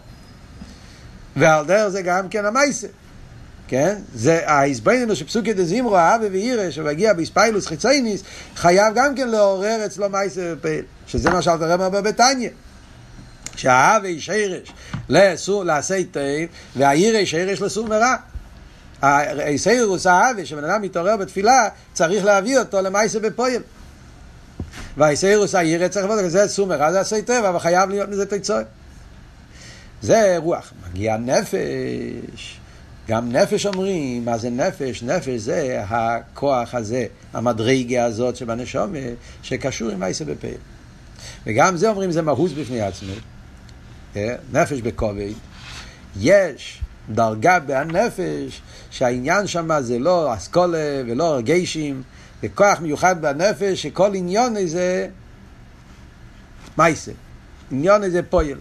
[1.37, 2.87] ועל דרך זה גם כן המייסה.
[3.75, 3.97] כן?
[4.15, 8.23] זה ההסבנינוס שפסוקי דזימרו, האבה ואירא, שמגיע באספיילוס חיצייניס,
[8.57, 10.85] חייב גם כן לעורר אצלו מייסה ופעיל.
[11.07, 12.49] שזה מה שאלת הרב אומר בתניא.
[13.57, 14.73] שהאבה ישרש
[15.65, 16.23] לעשי טוב,
[16.77, 18.15] והאירא ישרש לסור מרע.
[19.03, 23.63] האיסיירוס האבה, שבן אדם מתעורר בתפילה, צריך להביא אותו למייסה בפועל.
[24.97, 28.61] והאיסיירוס האירא צריך לבוא, זה סור מרע, זה עשי טוב, אבל חייב להיות מזה תצוע.
[30.03, 30.73] זה רוח.
[30.91, 32.64] מגיע נפש.
[33.09, 35.03] גם נפש אומרים, מה זה נפש?
[35.03, 38.99] נפש זה הכוח הזה, המדרגה הזאת שבנשומה,
[39.43, 40.55] שקשור עם מייסה בפעל.
[41.47, 43.13] וגם זה אומרים, זה מהוס בפני עצמו.
[44.17, 44.35] אה?
[44.53, 45.33] נפש בכובד.
[46.21, 52.03] יש דרגה בנפש, שהעניין שם זה לא אסכולה ולא רגשים,
[52.43, 55.09] וכוח מיוחד בנפש, שכל עניון זה
[56.79, 57.13] מייסה.
[57.71, 58.59] עניון זה פועל.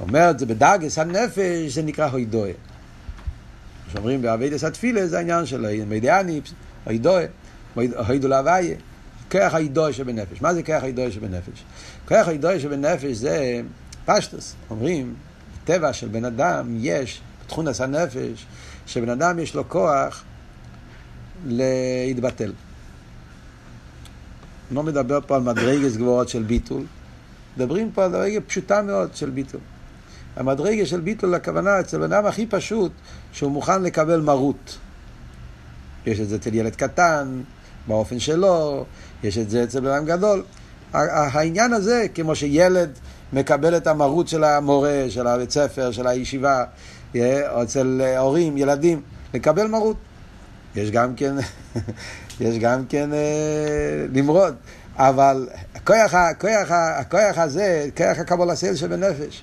[0.00, 2.50] אומר את זה בדרגס הנפש, זה נקרא הוידואה.
[3.94, 6.40] שאומרים באביידס התפילה זה העניין של מידיאני,
[6.86, 7.24] הידועה,
[7.76, 8.76] הידו להוויה,
[9.30, 10.42] כוח הידועה שבנפש.
[10.42, 11.64] מה זה כוח הידועה שבנפש?
[12.08, 13.60] כוח הידועה שבנפש זה
[14.04, 14.54] פשטוס.
[14.70, 15.14] אומרים,
[15.64, 18.46] טבע של בן אדם יש, בתכונס הנפש,
[18.86, 20.24] שבן אדם יש לו כוח
[21.46, 22.52] להתבטל.
[24.70, 26.82] לא מדבר פה על מדרגס גבוהות של ביטול,
[27.56, 29.60] מדברים פה על מדרגה פשוטה מאוד של ביטול.
[30.36, 32.92] המדרגה של ביטול, הכוונה אצל בן אדם הכי פשוט,
[33.32, 34.78] שהוא מוכן לקבל מרות.
[36.06, 37.40] יש את זה אצל ילד קטן,
[37.86, 38.84] באופן שלו,
[39.24, 40.42] יש את זה אצל בן אדם גדול.
[40.92, 42.90] העניין הזה, כמו שילד
[43.32, 46.64] מקבל את המרות של המורה, של הבית ספר, של הישיבה,
[47.16, 49.02] או אצל הורים, ילדים,
[49.34, 49.96] לקבל מרות.
[50.76, 51.34] יש גם כן,
[52.40, 54.54] יש גם כן אה, למרוד,
[54.96, 59.42] אבל הכוח, הכוח, הכוח הזה, כוח הקבול הסייל שבנפש.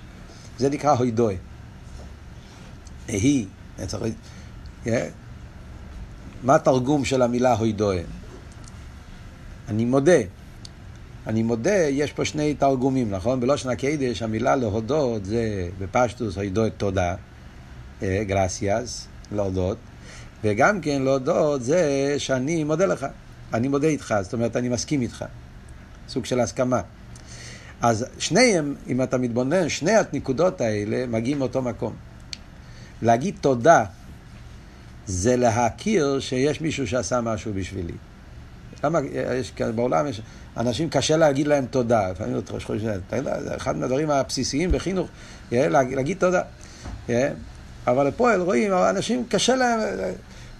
[0.61, 1.37] זה נקרא הוידוי.
[3.07, 3.45] היא,
[6.43, 7.99] מה התרגום של המילה הוידוי?
[9.69, 10.21] אני מודה.
[11.27, 13.39] אני מודה, יש פה שני תרגומים, נכון?
[13.39, 17.15] בלושן הקיידש המילה להודות זה בפשטוס הוידוי תודה,
[18.03, 19.77] אה, גרסיאס, להודות,
[20.43, 23.05] וגם כן להודות זה שאני מודה לך,
[23.53, 25.25] אני מודה איתך, זאת אומרת אני מסכים איתך,
[26.09, 26.81] סוג של הסכמה.
[27.81, 31.93] אז שניהם, אם אתה מתבונן, שני הנקודות האלה מגיעים מאותו מקום.
[33.01, 33.85] להגיד תודה
[35.05, 37.93] זה להכיר שיש מישהו שעשה משהו בשבילי.
[38.83, 38.99] למה
[39.33, 40.21] יש, בעולם יש,
[40.57, 42.11] אנשים קשה להגיד להם תודה.
[42.11, 42.73] לפעמים אתה חושב,
[43.13, 45.07] יודע, זה אחד מהדברים הבסיסיים בחינוך,
[45.51, 46.41] להגיד תודה.
[47.87, 49.79] אבל פה רואים, אנשים קשה להם,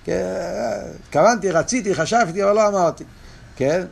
[0.08, 3.04] התכוונתי, רציתי, חשבתי, אבל לא אמרתי.
[3.56, 3.86] כן?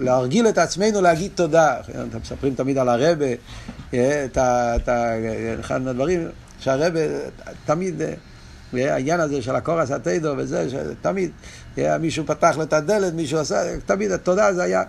[0.00, 1.80] להרגיל את עצמנו להגיד תודה.
[1.80, 3.26] אתם מספרים תמיד על הרבה,
[3.94, 4.88] אה, את
[5.60, 7.00] אחד מהדברים שהרבה
[7.64, 11.30] תמיד, אה, העניין הזה של הקורס הטיידו וזה, שתמיד
[12.00, 14.82] מישהו פתח לו את הדלת, מישהו עשה, תמיד התודה זה היה.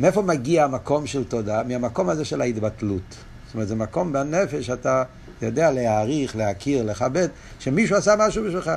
[0.00, 1.62] מאיפה מגיע המקום של תודה?
[1.62, 3.02] מהמקום הזה של ההתבטלות.
[3.46, 5.02] זאת אומרת, זה מקום בנפש שאתה
[5.42, 8.70] יודע להעריך, להכיר, לכבד, שמישהו עשה משהו בשבילך.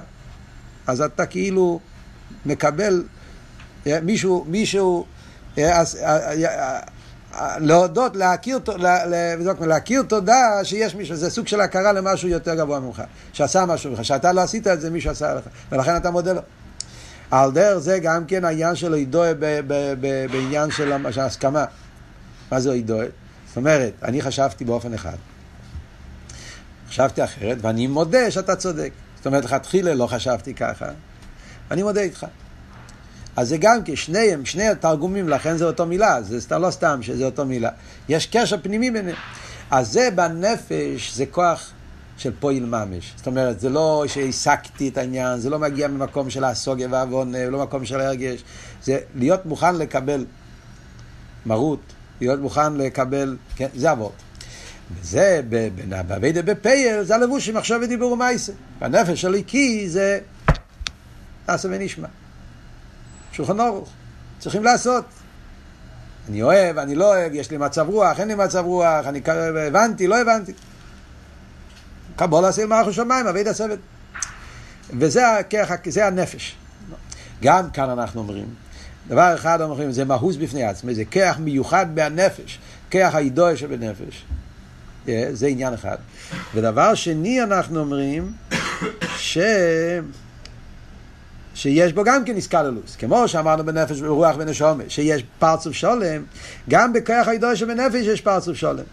[0.87, 1.79] אז אתה כאילו
[2.45, 3.24] מקבל, אה,
[4.03, 5.05] מישהו, מישהו,
[5.57, 5.83] אה,
[7.57, 8.59] להודות, להכיר,
[9.61, 14.05] להכיר תודה שיש מישהו, זה סוג של הכרה למשהו יותר גבוה ממך, שעשה משהו ממך,
[14.05, 16.41] שאתה לא עשית את זה, מישהו עשה לך, ולכן אתה מודה לו.
[17.31, 19.29] על דרך זה גם כן העניין של אידוי
[20.31, 21.65] בעניין של ההסכמה.
[22.51, 23.05] מה זה אידוי?
[23.47, 25.15] זאת אומרת, אני חשבתי באופן אחד,
[26.89, 28.91] חשבתי אחרת, ואני מודה שאתה צודק.
[29.17, 30.85] זאת אומרת, לכתחילה לא חשבתי ככה,
[31.71, 32.25] אני מודה איתך.
[33.35, 37.25] אז זה גם כן, שניהם, שני התרגומים, לכן זה אותו מילה, זה לא סתם שזה
[37.25, 37.69] אותו מילה.
[38.09, 39.15] יש קשר פנימי ביניהם.
[39.71, 41.71] אז זה בנפש, זה כוח
[42.17, 43.13] של פועל ממש.
[43.17, 47.63] זאת אומרת, זה לא שהעסקתי את העניין, זה לא מגיע ממקום של הסוגיה והעוון, לא
[47.63, 48.43] מקום של הרגש.
[48.83, 50.25] זה להיות מוכן לקבל
[51.45, 51.79] מרות,
[52.21, 54.13] להיות מוכן לקבל, כן, זה אבות.
[55.01, 55.41] וזה,
[56.07, 58.53] באביידה בפייל, זה הלבוש עם מחשב ודיבור ומעשה.
[58.79, 60.19] בנפש של איקי זה
[61.47, 62.07] נעשה ונשמע.
[63.35, 63.89] שולחן אורוך.
[64.39, 65.05] צריכים לעשות.
[66.29, 69.21] אני אוהב, אני לא אוהב, יש לי מצב רוח, אין לי מצב רוח, אני
[69.67, 70.53] הבנתי, לא הבנתי.
[72.15, 73.79] קבול עשה מערכו שמיים, אבי דסבת.
[74.99, 76.55] וזה הכרך, זה הנפש.
[77.41, 78.45] גם כאן אנחנו אומרים,
[79.07, 82.59] דבר אחד אומרים, זה מהוס בפני עצמו, זה כרך מיוחד בהנפש,
[82.91, 84.25] כרך הידוע שבנפש.
[85.31, 85.97] זה עניין אחד.
[86.55, 88.33] ודבר שני אנחנו אומרים,
[89.17, 89.37] ש...
[91.55, 96.23] שיש בו גם כן איסקללוס, כמו שאמרנו בנפש ורוח ונשומה, שיש פרצוף שולם,
[96.69, 98.83] גם בכוח הידוע שבנפש יש פרצוף שולם.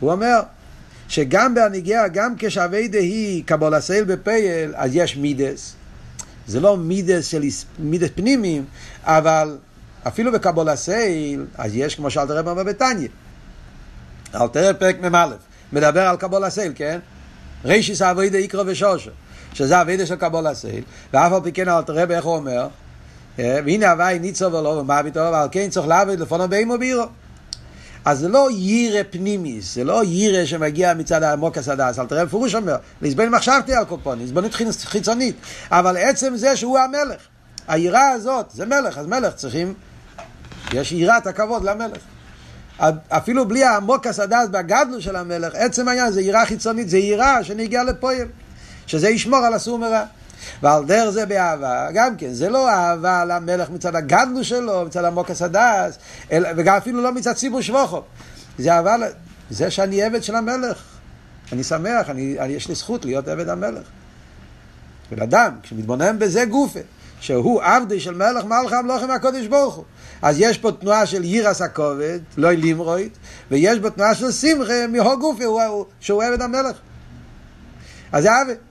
[0.00, 0.40] הוא אומר,
[1.08, 5.74] שגם בהנהיגיה, גם כשאביידה היא קבול סייל בפייל, אז יש מידס.
[6.46, 7.42] זה לא מידס של
[7.78, 8.64] מידס פנימיים,
[9.02, 9.58] אבל
[10.06, 13.08] אפילו בקבול סייל, אז יש כמו שאלתר רב אומר בתניא.
[14.34, 15.26] אלתר פרק מ"א,
[15.72, 16.98] מדבר על קבול סייל, כן?
[17.64, 19.10] רישיס אביידה יקרו ושושו.
[19.54, 20.82] שזה אביידה של קבול סייל,
[21.12, 22.68] ואף על פי כן אלתר רב, איך הוא אומר?
[23.38, 27.04] אה, והנה הווי ניצוב ולא ומה ביתו, ועל כן צריך לעבוד לפונו בימו בירו.
[28.04, 32.54] אז זה לא יירה פנימיס, זה לא יירה שמגיע מצד העמוק הסדס, אל תראה בפירוש
[32.54, 35.36] אומר, לסבן מחשבתי על קופוני, לסבנות חיצונית,
[35.70, 37.20] אבל עצם זה שהוא המלך,
[37.68, 39.74] היראה הזאת, זה מלך, אז מלך צריכים,
[40.72, 42.00] יש יראת הכבוד למלך.
[43.08, 47.84] אפילו בלי העמוק הסדס והגדלו של המלך, עצם העניין זה יראה חיצונית, זה יראה שנגיע
[47.84, 48.26] לפועל,
[48.88, 50.04] שזה ישמור על הסור מרע.
[50.62, 55.30] ועל דרך זה באהבה, גם כן, זה לא אהבה למלך מצד הגדלו שלו, מצד עמוק
[55.30, 55.98] הסדס,
[56.30, 58.02] וגם אפילו לא מצד ציבור שבוכו.
[58.58, 58.96] זה אהבה,
[59.50, 60.82] זה שאני עבד של המלך.
[61.52, 63.86] אני שמח, אני, אני, יש לי זכות להיות עבד המלך.
[65.10, 66.80] בן אדם, כשמתבונן בזה גופה,
[67.20, 69.84] שהוא עבדי של מלך מלך המלוכים הקודש ברוך הוא.
[70.22, 73.18] אז יש פה תנועה של יירס הכובד, לא לימרוית,
[73.50, 75.44] ויש פה תנועה של שמחה מהו גופה,
[76.00, 76.76] שהוא עבד המלך.
[78.12, 78.67] אז זה עבד.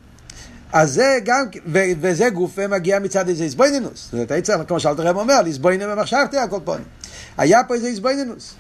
[0.73, 4.09] אז זה גם, ו, וזה גוף מגיע מצד איזה איזבוינינוס.
[4.11, 6.85] זאת אומרת, כמו שאלת הרב אומר, איזבוינינוס במחשבתי על כל פונים.
[7.37, 8.53] היה פה איזה איזבוינינוס.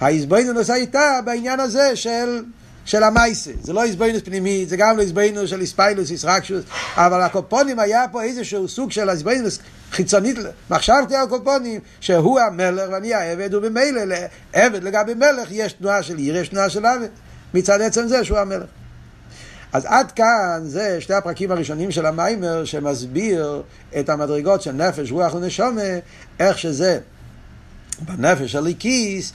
[0.00, 2.44] האיזבוינינוס הייתה בעניין הזה של,
[2.84, 3.50] של המייסה.
[3.62, 6.64] זה לא איזבוינינוס פנימי, זה גם לא איזבוינינוס של איספיילוס, איסרקשוס,
[6.96, 9.58] אבל הקופונים היה פה איזשהו סוג של איזבוינינוס
[9.92, 10.36] חיצונית,
[10.70, 16.36] מחשבתי על קופונים, שהוא המלך ואני העבד, ובמילא לעבד לגבי מלך יש תנועה של עיר,
[16.36, 17.08] יש תנועה של עבד.
[17.54, 18.66] מצד עצם זה שהוא המלך.
[19.74, 23.62] אז עד כאן זה שתי הפרקים הראשונים של המיימר שמסביר
[23.98, 25.82] את המדרגות של נפש, רוח ונשומה,
[26.40, 26.98] איך שזה
[28.00, 29.32] בנפש הליקיס,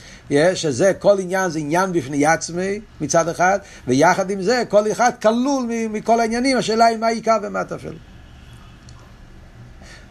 [0.54, 5.66] שזה כל עניין זה עניין בפני עצמי מצד אחד, ויחד עם זה כל אחד כלול
[5.90, 7.94] מכל העניינים, השאלה היא מה העיקר ומה תפל.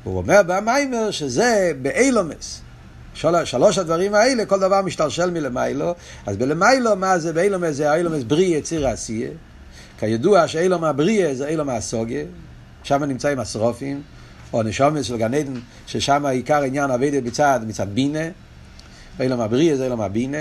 [0.04, 2.62] הוא אומר במיימר שזה באילומס.
[3.14, 7.76] של, שלוש הדברים האלה, כל דבר משתלשל מלמיילו, אז בלמיילו מה זה באילומס?
[7.76, 9.30] זה האילומס בריא יציר עשייה.
[10.00, 12.24] כידוע שאילו מהבריאה זה אילו מהסוגיה,
[12.84, 14.02] שם נמצאים השרופים,
[14.54, 15.54] או נשומץ של גן עדן,
[15.88, 18.30] ששם עיקר עניין אביידה בצד, מצד בינה,
[19.20, 20.38] אילו מהבריאה זה אילו מהבינה,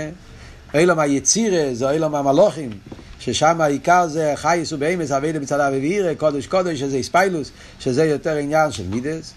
[0.73, 2.69] אילו מהיצירה זה אילו מהמלוכים,
[3.19, 8.71] ששם העיקר זה חייס ובאמס, אביידה בצד אבירה, קודש קודש, שזה איספיילוס, שזה יותר עניין
[8.71, 9.33] של מידס.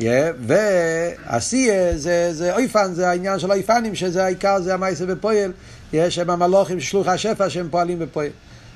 [0.00, 0.04] Yeah,
[0.40, 5.52] ועשייה זה, זה אויפן, זה העניין של אויפנים, שזה העיקר, זה המייסה בפועל,
[5.92, 8.28] יש הם המלוכים שלוח השפע שהם פועלים בפועל.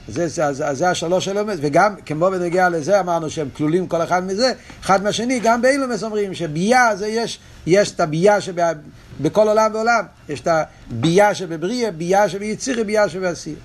[0.08, 4.24] זה, זה, זה, זה השלוש אלומס, וגם כמו בנגיע לזה אמרנו שהם כלולים כל אחד
[4.24, 10.04] מזה, אחד מהשני, גם באילומס אומרים שבייה זה יש, יש את הבייה שבכל עולם ועולם,
[10.28, 13.56] יש את הבייה שבבריאה, בייה שביצירי, בייה שבעשייה.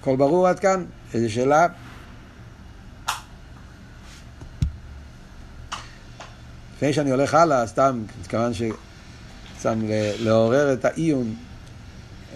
[0.00, 0.84] הכל ברור עד כאן?
[1.14, 1.66] איזה שאלה?
[6.80, 8.62] לפני שאני הולך הלאה, סתם, כיוון ש...
[9.58, 9.80] סתם
[10.20, 11.34] לעורר את העיון,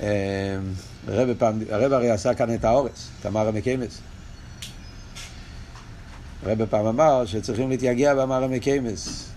[0.03, 0.57] אה,
[1.09, 4.01] הרב פעם, הרב הרי עשה כאן את האורס, את המרא מקיימס.
[6.47, 9.29] הרב פעם אמר שצריכים להתייגע במרא מקיימס.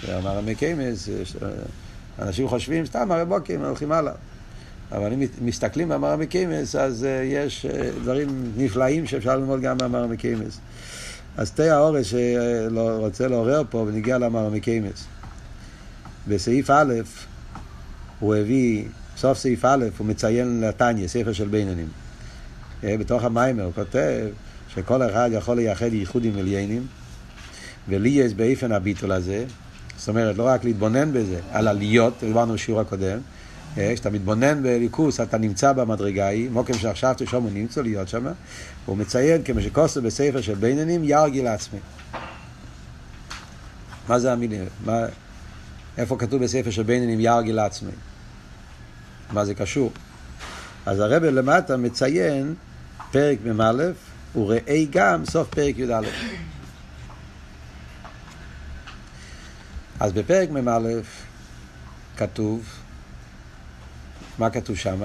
[0.00, 1.08] שהמרא מקיימס,
[2.18, 4.12] אנשים חושבים סתם הרי בוקים, הולכים הלאה.
[4.92, 10.06] אבל אם מסתכלים במרא מקיימס, אז uh, יש uh, דברים נפלאים שאפשר ללמוד גם במרא
[10.06, 10.60] מקיימס.
[11.38, 15.04] אז תה האורס שרוצה לעורר פה ונגיע למרא מקיימס.
[16.28, 16.94] בסעיף א',
[18.20, 18.84] הוא הביא,
[19.16, 21.88] סוף סעיף א', הוא מציין לתניא, ספר של בינונים.
[22.84, 24.26] אה, בתוך המיימר הוא כותב
[24.74, 26.86] שכל אחד יכול לייחד ייחודים עליינים,
[27.88, 29.44] ולי יש באיפן הביטול הזה,
[29.96, 33.18] זאת אומרת, לא רק להתבונן בזה, על עליות, דיברנו בשיעור הקודם,
[33.78, 38.26] כשאתה מתבונן בליכוס, אתה נמצא במדרגה ההיא, מוקם שעכשיו תשום הוא נמצא להיות שם,
[38.86, 41.78] הוא מציין כמו שכוסו בספר של בינונים, ירגיל עצמי.
[44.08, 44.64] מה זה המילים?
[44.84, 44.98] מה,
[45.98, 47.90] איפה כתוב בספר של בינונים ירגיל עצמי?
[49.32, 49.92] מה זה קשור?
[50.86, 52.54] אז הרב למטה מציין
[53.12, 53.72] פרק מ"א,
[54.36, 56.00] וראה גם סוף פרק י"א.
[60.00, 60.78] אז בפרק מ"א
[62.16, 62.62] כתוב,
[64.38, 65.00] מה כתוב שם?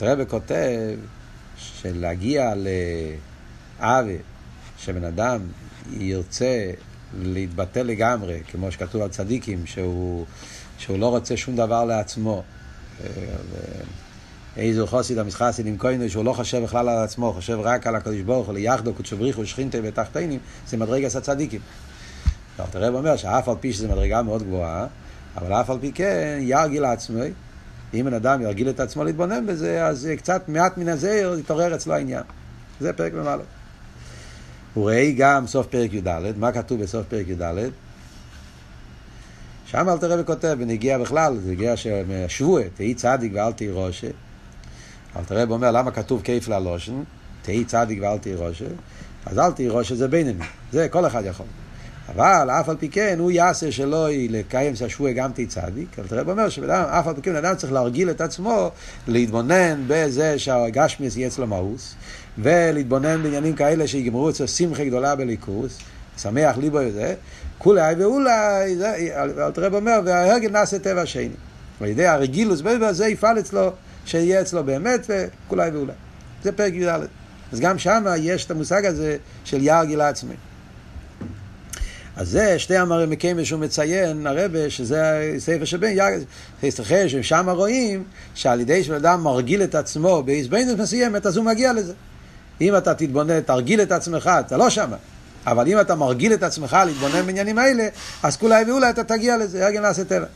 [0.00, 0.96] הרב כותב
[1.56, 2.52] שלהגיע
[3.80, 4.16] לעוול,
[4.78, 5.40] שבן אדם
[5.92, 6.70] ירצה
[7.22, 10.26] להתבטא לגמרי, כמו שכתוב על צדיקים, שהוא,
[10.78, 12.42] שהוא לא רוצה שום דבר לעצמו.
[14.56, 18.20] איזו חוסיד המשחסיד עם כהנו שהוא לא חושב בכלל על עצמו, חושב רק על הקדוש
[18.20, 21.60] ברוך הוא, ליחדו קודשו בריחו שכינתה ותחתינים, זה מדרגת הצדיקים.
[22.58, 24.86] הרב אומר שאף על פי שזו מדרגה מאוד גבוהה,
[25.36, 27.30] אבל אף על פי כן ירגיל עצמי,
[27.94, 31.94] אם בן אדם ירגיל את עצמו להתבונן בזה, אז קצת מעט מן הזעיר יתעורר אצלו
[31.94, 32.22] העניין.
[32.80, 33.36] זה פרק מ"א.
[34.76, 37.70] וראה גם סוף פרק י"ד, מה כתוב בסוף פרק י"ד?
[39.66, 41.74] שם אל תראה וכותב, ונגיע בכלל, זה הגיע
[42.28, 44.08] שבועה, תהי צדיק ואל תהי רושה.
[45.16, 47.02] אל תראה ואומר, למה כתוב כיף ללושן?
[47.42, 48.64] תהי צדיק ואל תהי רושה.
[49.26, 51.46] אז אל תהי רושה זה בינני, זה כל אחד יכול.
[52.16, 55.98] אבל אף על פי כן הוא יעשה שלא לקיים שהשבוע גם תהי צדיק.
[55.98, 58.70] אבל תראה אומר שאף על פי כן אדם צריך להרגיל את עצמו
[59.08, 61.94] להתבונן בזה שהגשמיס יהיה אצלו מאוס,
[62.38, 65.78] ולהתבונן בעניינים כאלה שיגמרו אצלו שמחה גדולה בליכוס,
[66.18, 67.14] שמח ליבו וזה,
[67.58, 68.76] כולי ואולי,
[69.16, 71.28] אל תראה אומר, וההרגל נעשה טבע שני.
[71.80, 73.72] ועל ידי הרגילוס בזה יפעל אצלו,
[74.04, 75.92] שיהיה אצלו באמת, וכולי ואולי.
[76.42, 77.00] זה פרק י"ד.
[77.52, 80.34] אז גם שם יש את המושג הזה של יער גילה עצמי.
[82.16, 85.98] אז זה שתי המראה מקיימס שהוא מציין, הרבה, שזה ספר שבין,
[86.68, 91.72] ספר ששם רואים שעל ידי שבן אדם מרגיל את עצמו בעזבנות מסוימת, אז הוא מגיע
[91.72, 91.92] לזה.
[92.60, 94.96] אם אתה תתבונן, תרגיל את עצמך, אתה לא שמה.
[95.46, 97.88] אבל אם אתה מרגיל את עצמך להתבונן בעניינים האלה,
[98.22, 100.26] אז כולי ואולי אתה תגיע לזה, הרגל נעשה טבע.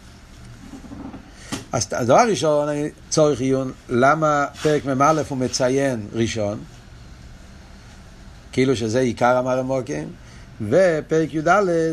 [1.73, 6.59] אז הדבר הראשון, אני צורך עיון, למה פרק מ"א הוא מציין ראשון?
[8.53, 10.09] כאילו שזה עיקר המרמוקים,
[10.61, 11.49] ופרק י"ד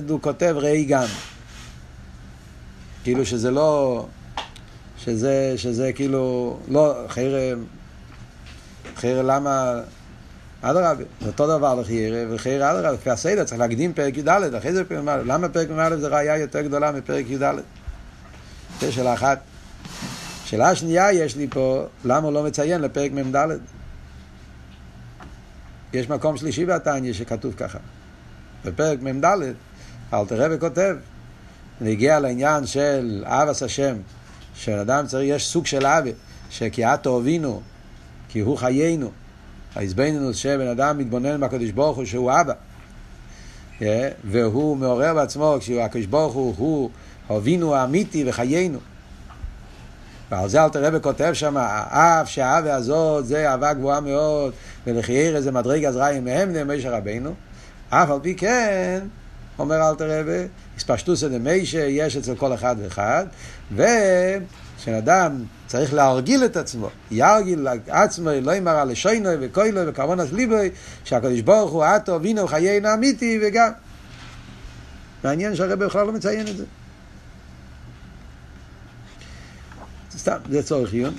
[0.09, 1.05] הוא כותב ראי גם.
[3.03, 4.05] כאילו שזה לא,
[4.97, 7.53] שזה, שזה כאילו, לא, חיירה,
[8.95, 9.81] חיירה למה,
[10.61, 14.83] אדרבה, זה אותו דבר לחיירה, וחיירה אדרבה, לפי הסדר צריך להקדים פרק י"ד, אחרי זה
[14.83, 17.53] פרק מ"א, למה פרק מ"א זה ראייה יותר גדולה מפרק י"ד?
[18.79, 19.39] זה שאלה אחת.
[20.45, 23.35] שאלה שנייה יש לי פה, למה הוא לא מציין לפרק מ"ד?
[25.93, 27.79] יש מקום שלישי בתניא שכתוב ככה.
[28.65, 29.25] בפרק מ"ד,
[30.13, 30.95] אלתר רבי כותב,
[31.81, 33.95] נגיע לעניין של אבס השם,
[34.55, 36.11] שאדם צריך, יש סוג של אבי,
[36.49, 37.61] שכי את אוהבינו,
[38.29, 39.11] כי הוא חיינו.
[39.75, 42.53] ההזבנינוס שבן אדם מתבונן בקדוש ברוך הוא שהוא אבא.
[43.79, 43.83] Yeah,
[44.23, 46.89] והוא מעורר בעצמו, כשהקדוש ברוך הוא, הוא
[47.29, 48.79] אוהבינו האמיתי וחיינו.
[50.31, 54.53] ועל זה אלתר רבי כותב שם, אף שהאהבה הזאת זה אהבה גבוהה מאוד,
[54.87, 57.33] ולחייר איזה מדרגה זרעים מהם למשה רבינו,
[57.93, 58.99] אף על פי כן,
[59.59, 63.25] אומר אלתר רבי, הספשטוסא דמיישה יש אצל כל אחד ואחד,
[63.71, 70.69] ושאדם צריך להרגיל את עצמו, ירגיל עצמו, לא ימר על לשוינו וכוילו וכוונס ליבוי,
[71.03, 73.71] שהקדוש ברוך הוא עטו וינו חיינו אמיתי וגם.
[75.23, 76.65] מעניין שהרבי בכלל לא מציין את זה.
[80.17, 81.13] סתם, זה צורך עיון.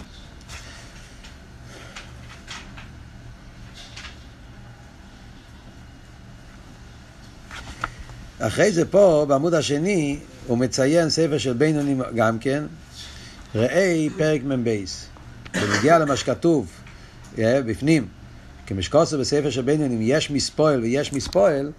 [8.46, 12.64] אחרי זה פה, בעמוד השני, הוא מציין ספר של בינונים גם כן,
[13.54, 14.84] ראי פרק מ"ב.
[15.54, 16.70] בנגיע למה שכתוב
[17.38, 18.08] בפנים,
[18.66, 21.72] כמשקוסו בספר של בינונים יש מספועל ויש מספועל,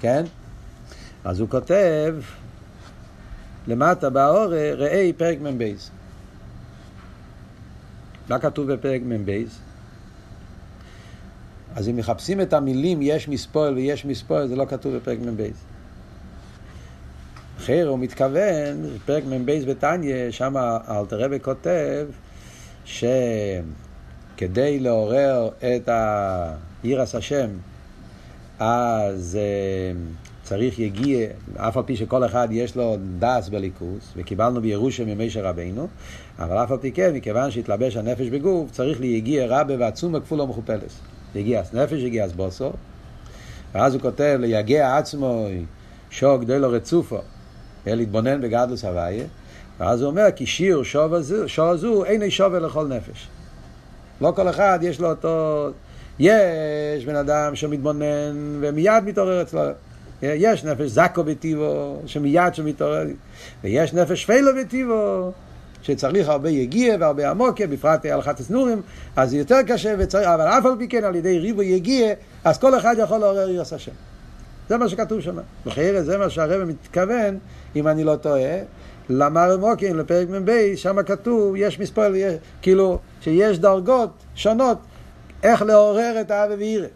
[0.00, 0.24] כן?
[1.24, 2.16] אז הוא כותב
[3.66, 5.72] למטה באור, ראה פרק מ"ב.
[8.28, 9.42] מה כתוב בפרק מ"ב?
[11.74, 15.50] אז אם מחפשים את המילים יש מספול ויש מספול, זה לא כתוב בפרק מ"ב.
[17.62, 20.54] אחר הוא מתכוון, פרק מ"ב בתניא, שם
[20.90, 22.06] אלתר רבי כותב
[22.84, 23.60] שכדי
[24.80, 25.88] לעורר את
[26.82, 27.48] הירס השם,
[28.58, 30.00] אז אה,
[30.42, 35.88] צריך יגיע, אף על פי שכל אחד יש לו דס בליכוס, וקיבלנו בירושם ממשה רבינו,
[36.38, 41.00] אבל אף על פי כן, מכיוון שהתלבש הנפש בגוף, צריך ליגיע רבה ועצום וכפול ומכופלס.
[41.34, 42.72] יגיע נפש, יגיע בוסו,
[43.74, 45.46] ואז הוא כותב ליגע עצמו
[46.10, 47.18] שור גדול לו רצופו,
[47.86, 49.24] להתבונן בגדלוס הוויה,
[49.80, 53.28] ואז הוא אומר, כי שיר שור הזו, שור הזו אין שווה לכל נפש.
[54.20, 55.68] לא כל אחד יש לו אותו...
[56.18, 59.60] יש בן אדם שמתבונן ומיד מתעורר אצלו.
[60.22, 63.06] יש נפש זקו בטיבו, שמיד שמתעורר,
[63.64, 65.32] ויש נפש פלו בטיבו,
[65.82, 68.82] שצריך הרבה יגיע והרבה עמוקה, בפרט הלכת הסנורים,
[69.16, 72.14] אז זה יותר קשה, וצריך, אבל אף על פי כן על ידי ריבו יגיע,
[72.44, 73.92] אז כל אחד יכול לעורר ירס השם.
[74.72, 75.38] זה מה שכתוב שם.
[75.66, 77.38] בחייר זה מה שהרבא מתכוון,
[77.76, 78.58] אם אני לא טועה,
[79.08, 82.12] למר מוקין, לפרק מ"ב, שם כתוב, יש מספר,
[82.62, 84.78] כאילו, שיש דרגות שונות,
[85.42, 86.86] איך לעורר את האווה ואירא.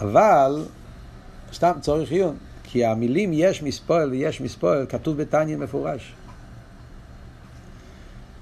[0.00, 0.64] אבל,
[1.52, 6.14] סתם צורך עיון, כי המילים יש מספול ויש מספול כתוב בתניא מפורש.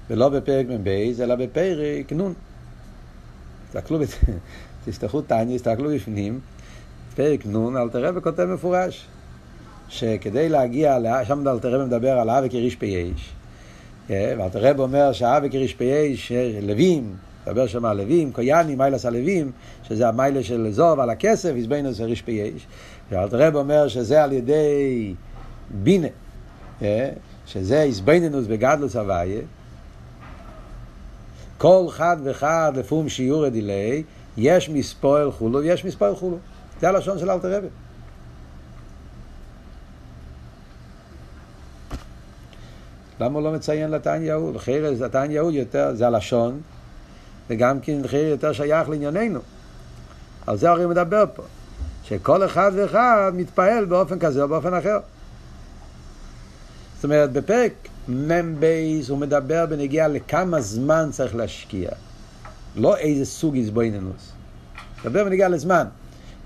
[0.09, 0.87] ולא בפרק מ"ב,
[1.19, 2.33] אלא בפרק נ'.
[3.67, 3.99] תסתכלו,
[4.87, 6.39] תסתכלו תניא, תסתכלו בפנים,
[7.15, 9.07] פרק נ', אל תראה וכותב מפורש.
[9.89, 13.33] שכדי להגיע, שם אל תראה מדבר על אבי כריש פייש.
[14.09, 16.31] אה, ואל תראה אומר שאבי כריש פייש,
[16.61, 17.15] לווים,
[17.47, 19.51] מדבר שם על לווים, קויאנים, מיילס הלווים,
[19.83, 22.67] שזה המיילה של זוב על הכסף, הזבנו זה ריש פייש.
[23.11, 25.13] ואלתר רב אומר שזה על ידי
[25.69, 26.07] בינה,
[26.81, 27.09] אה,
[27.45, 29.41] שזה הזבנינוס בגדלוס הוויה,
[31.57, 34.03] כל חד וחד לפום שיעור הדילי,
[34.37, 36.37] יש מספועל חולו ויש מספועל חולו.
[36.81, 37.67] זה הלשון של אלתר רבי.
[43.19, 44.53] למה הוא לא מציין לתניא ההוא?
[44.55, 46.61] לחיר לתניא ההוא יותר, זה הלשון,
[47.49, 49.39] וגם כן לחיר יותר שייך לענייננו.
[50.47, 51.43] על זה הרי מדבר פה.
[52.03, 54.99] שכל אחד ואחד מתפעל באופן כזה או באופן אחר.
[56.95, 57.73] זאת אומרת, בפרק
[58.07, 58.65] מ"ב
[59.09, 61.89] הוא מדבר בנגיעה לכמה זמן צריך להשקיע.
[62.77, 64.31] לא איזה סוג איזבויננוס.
[65.01, 65.87] מדבר בנגיעה לזמן.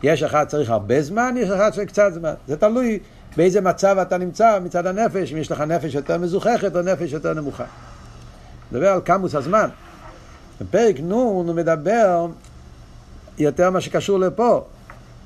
[0.04, 2.34] יש אחד צריך הרבה זמן, יש אחד צריך קצת זמן.
[2.48, 3.00] זה תלוי
[3.38, 7.34] באיזה מצב אתה נמצא מצד הנפש, אם יש לך נפש יותר מזוככת או נפש יותר
[7.34, 7.66] נמוכה.
[8.72, 9.70] מדבר על כמוס הזמן.
[10.62, 12.28] בפרק נ' הוא מדבר
[13.38, 14.64] יותר מה שקשור לפה.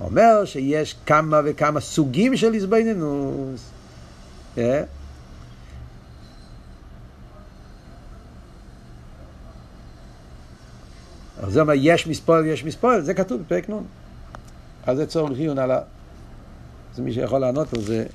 [0.01, 3.69] אומר שיש כמה וכמה סוגים של איזבנינוס.
[4.55, 4.59] Yeah.
[11.45, 13.73] אז זה אומר, יש מספול, יש מספול, זה כתוב בפרק נ'.
[14.85, 15.79] אז זה צורך עיון על ה...
[16.95, 18.05] זה מי שיכול לענות על זה,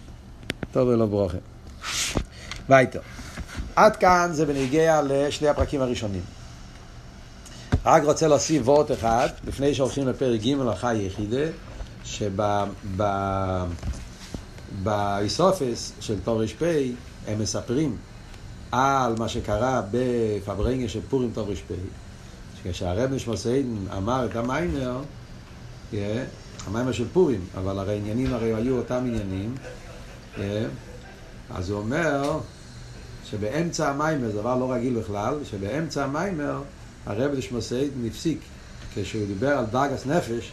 [0.73, 1.39] טוב ולא ברוכה.
[2.69, 2.99] וייטו.
[3.77, 6.23] עד כאן זה בנגיע לשני הפרקים הראשונים.
[7.85, 11.47] רק רוצה להוסיף וורט אחד, לפני שהולכים לפרק ג' הלכה יחידה,
[14.85, 16.63] שבאיסופס של תורש פ'
[17.27, 17.97] הם מספרים
[18.73, 21.73] על מה שקרה בפברנגה של פורים תורש פ',
[22.65, 25.01] שכשהרב נשמוסיין אמר את המיימר,
[25.93, 25.97] yeah,
[26.67, 29.55] המיימר של פורים, אבל הרי העניינים הרי היו אותם עניינים,
[30.37, 30.41] yeah,
[31.55, 32.39] אז הוא אומר
[33.25, 36.63] שבאמצע המיימר, זה דבר לא רגיל בכלל, שבאמצע המיימר
[37.07, 38.41] הרב נשמוסיין נפסיק,
[38.95, 40.53] כשהוא דיבר על דרגס נפש,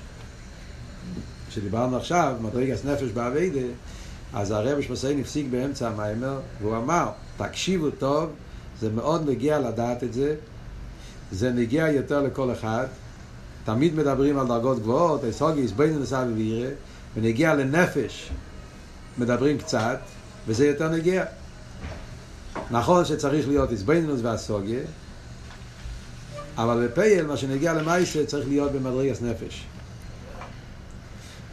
[1.50, 3.68] שדיברנו עכשיו, מדרגס נפש באביידה,
[4.34, 8.30] אז הרב שמסיין הפסיק באמצע המיימר, והוא אמר, תקשיבו טוב,
[8.80, 10.36] זה מאוד מגיע לדעת את זה,
[11.32, 12.86] זה מגיע יותר לכל אחד,
[13.66, 16.70] תמיד מדברים על דרגות גבוהות, אסוגיס, בין נסע ווירא,
[17.16, 18.30] ונגיע לנפש,
[19.18, 20.00] מדברים קצת,
[20.48, 21.26] וזה יותר נגיע.
[22.72, 24.82] נכון שצריך להיות איזבנינוס והסוגיה,
[26.58, 29.66] אבל בפייל, מה שנגיע למייסה, צריך להיות במדרגס נפש.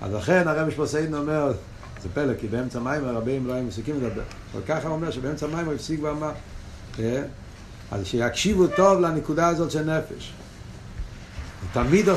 [0.01, 1.53] אז לכן הרב משפוסיין אומר,
[2.03, 4.23] זה פלא, כי באמצע מים הרבים לא היו מפסיקים לדבר.
[4.53, 6.33] אבל ככה הוא אומר שבאמצע מים הוא הפסיק ואמר.
[7.91, 10.33] אז שיקשיבו טוב לנקודה הזאת של נפש.
[11.73, 12.09] תמיד,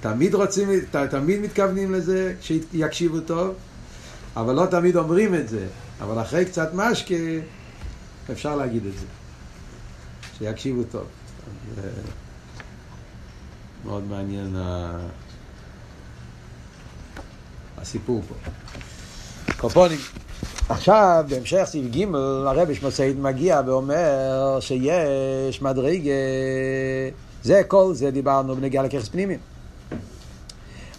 [0.00, 0.68] תמיד רוצים,
[1.10, 3.54] תמיד מתכוונים לזה שיקשיבו טוב,
[4.36, 5.66] אבל לא תמיד אומרים את זה.
[6.00, 7.14] אבל אחרי קצת משקה
[8.32, 9.06] אפשר להגיד את זה.
[10.38, 11.04] שיקשיבו טוב.
[13.84, 14.56] מאוד מעניין
[17.78, 18.34] הסיפור פה.
[19.56, 19.98] קופונים.
[20.68, 22.14] עכשיו, בהמשך סעיף ג',
[22.46, 26.10] הרבי שמוסייד מגיע ואומר שיש מדרגה,
[27.42, 29.38] זה כל זה דיברנו בנגיעה לככס פנימיים.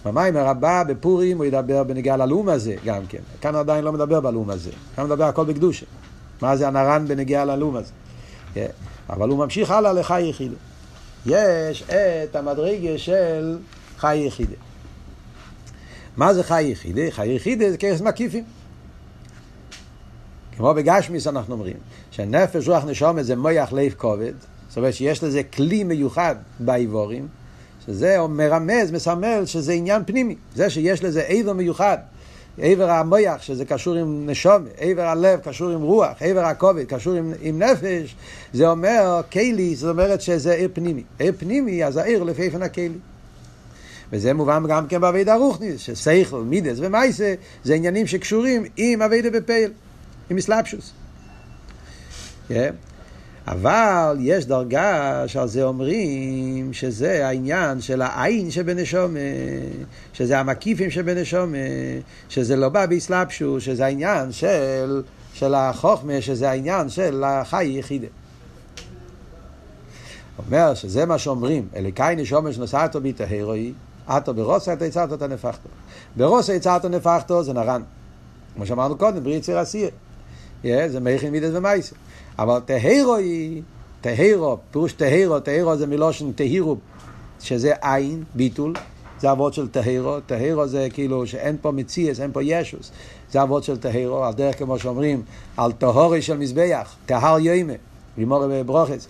[0.05, 3.17] במיימר הבא בפורים הוא ידבר בנגיעה ללאום הזה גם כן.
[3.41, 4.71] כאן הוא עדיין לא מדבר בלאום הזה.
[4.95, 5.85] כאן הוא מדבר הכל בקדושה.
[6.41, 7.91] מה זה הנרן בנגיעה ללאום הזה.
[8.55, 8.59] Yeah.
[9.09, 10.55] אבל הוא ממשיך הלאה לחי יחידה.
[11.25, 13.57] יש את המדרגה של
[13.97, 14.55] חי יחידה.
[16.17, 17.01] מה זה חי יחידה?
[17.09, 18.56] חי יחידה זה כרס מקיפים.
[20.57, 21.77] כמו בגשמיס אנחנו אומרים,
[22.11, 24.33] שנפש רוח נשומת זה מויח לב כובד,
[24.69, 27.27] זאת אומרת שיש לזה כלי מיוחד באיבורים,
[27.85, 31.97] שזה מרמז, מסמל שזה עניין פנימי, זה שיש לזה עבר מיוחד,
[32.61, 37.33] עבר המויח שזה קשור עם נשום, עבר הלב קשור עם רוח, עבר הכובד קשור עם,
[37.41, 38.15] עם נפש,
[38.53, 41.03] זה אומר כלי, זאת אומרת שזה עיר פנימי.
[41.19, 42.89] עיר פנימי, אז העיר לפי איפן הכלי.
[44.11, 47.33] וזה מובן גם כן באבידה רוחניס, שסייכל, מידס ומייסה,
[47.63, 49.71] זה עניינים שקשורים עם אבידה בפייל,
[50.29, 50.91] עם אסלאפשוס.
[52.49, 52.53] Yeah.
[53.47, 59.19] אבל יש דרגה שעל זה אומרים שזה העניין של העין שבנשומה,
[60.13, 61.57] שזה המקיפים שבנשומה,
[62.29, 65.03] שזה לא בא באסלאפשוס, שזה העניין של,
[65.33, 68.07] של החוכמה, שזה העניין של החי יחידה.
[70.45, 73.73] אומר שזה מה שאומרים, אליקאי נשומה שנוסעתו ביטהרוי,
[74.07, 75.69] עתו ברוסה אתה יצרת את הנפחתו.
[76.15, 77.81] ברוסה יצרת נפחתו זה נרן.
[78.55, 79.89] כמו שאמרנו קודם, ברית ציר עשייה.
[80.63, 81.95] זה מייכין מידס ומייסה.
[82.39, 83.61] אבל טהרו היא,
[84.01, 86.77] טהרו, פירוש טהרו, טהרו זה מלושן טהירו,
[87.39, 88.73] שזה עין, ביטול,
[89.19, 92.91] זה אבות של טהרו, טהרו זה כאילו שאין פה מציאס, אין פה ישוס,
[93.31, 95.21] זה אבות של טהרו, על דרך כמו שאומרים,
[95.57, 97.73] על טהורי של מזבח, טהר יוימה.
[98.17, 99.07] לימור ברוכס,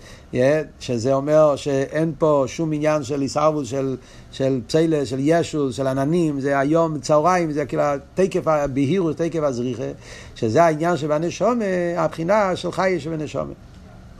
[0.80, 3.96] שזה אומר שאין פה שום עניין של הישרבות של,
[4.32, 7.82] של פסלה, של ישו, של עננים, זה היום צהריים, זה כאילו
[8.14, 9.90] תקף הבהירות, תקף הזריחה,
[10.34, 11.64] שזה העניין שבנשומה,
[11.96, 13.52] הבחינה של חי שבנשומה,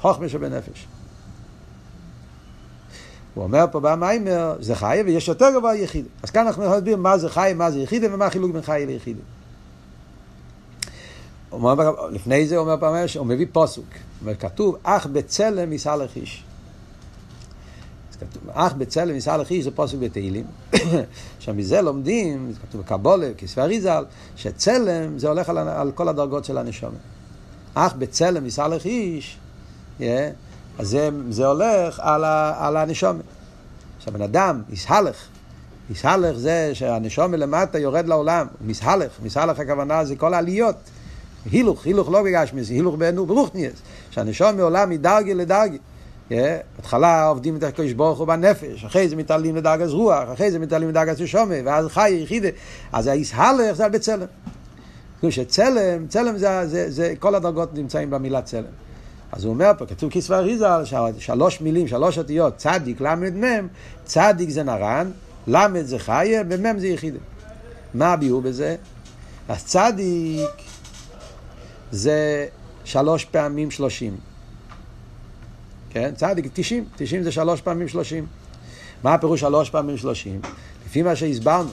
[0.00, 0.86] חוכמה שבנפש.
[3.34, 6.04] הוא אומר פה במיימר, זה חי ויש יותר גבוה יחיד.
[6.22, 9.16] אז כאן אנחנו נסביר מה זה חי, מה זה יחיד ומה החילוק בין חי ליחיד.
[12.10, 14.07] לפני זה הוא אומר פעם, הוא מביא פוסוק.
[14.20, 16.44] אומר, כתוב, אך בצלם יישא לך איש.
[18.52, 20.44] אך בצלם יישא לך איש זה פוסק בתהילים.
[21.38, 24.04] עכשיו מזה לומדים, זה כתוב בקבולה, כספי אריזל,
[24.36, 26.98] שצלם זה הולך על, על כל הדרגות של הנשומת.
[27.74, 29.38] אך בצלם יישא לך איש,
[30.00, 30.02] yeah,
[30.78, 33.24] אז זה, זה הולך על, ה, על הנשומת.
[33.98, 35.16] עכשיו בן אדם, יסהלך,
[35.90, 40.76] יסהלך זה שהנשומת למטה יורד לעולם, מסהלך, מסהלך הכוונה זה כל העליות.
[41.50, 43.74] הילוך, הילוך לא בגשמיס, הילוך בנו ברוכניאס,
[44.10, 45.78] שהנשום מעולם מדרגי לדרגי.
[46.30, 50.88] בהתחלה עובדים את הקדוש ברוך הוא בנפש, אחרי זה מתעלים לדרגת רוח, אחרי זה מתעלים
[50.88, 52.48] לדרגת שומה, ואז חי יחידה.
[52.92, 54.26] אז הישהלך זה על בצלם.
[55.18, 58.64] כאילו שצלם, צלם זה, זה, זה, כל הדרגות נמצאים במילה צלם.
[59.32, 60.82] אז הוא אומר פה, כתוב כסבר אריזל,
[61.18, 63.68] שלוש מילים, שלוש אותיות, צדיק, למד, מם,
[64.04, 65.10] צדיק זה נרן,
[65.46, 67.18] למד זה חיה, ומם זה יחידה.
[67.94, 68.76] מה הביאו בזה?
[69.48, 70.67] אז צדיק
[71.90, 72.46] זה
[72.84, 74.16] שלוש פעמים שלושים.
[75.90, 76.14] כן?
[76.14, 76.84] צדיק, תשעים.
[76.96, 78.26] תשעים זה שלוש פעמים שלושים.
[79.02, 80.40] מה הפירוש שלוש פעמים שלושים?
[80.86, 81.70] לפי מה שהסברנו.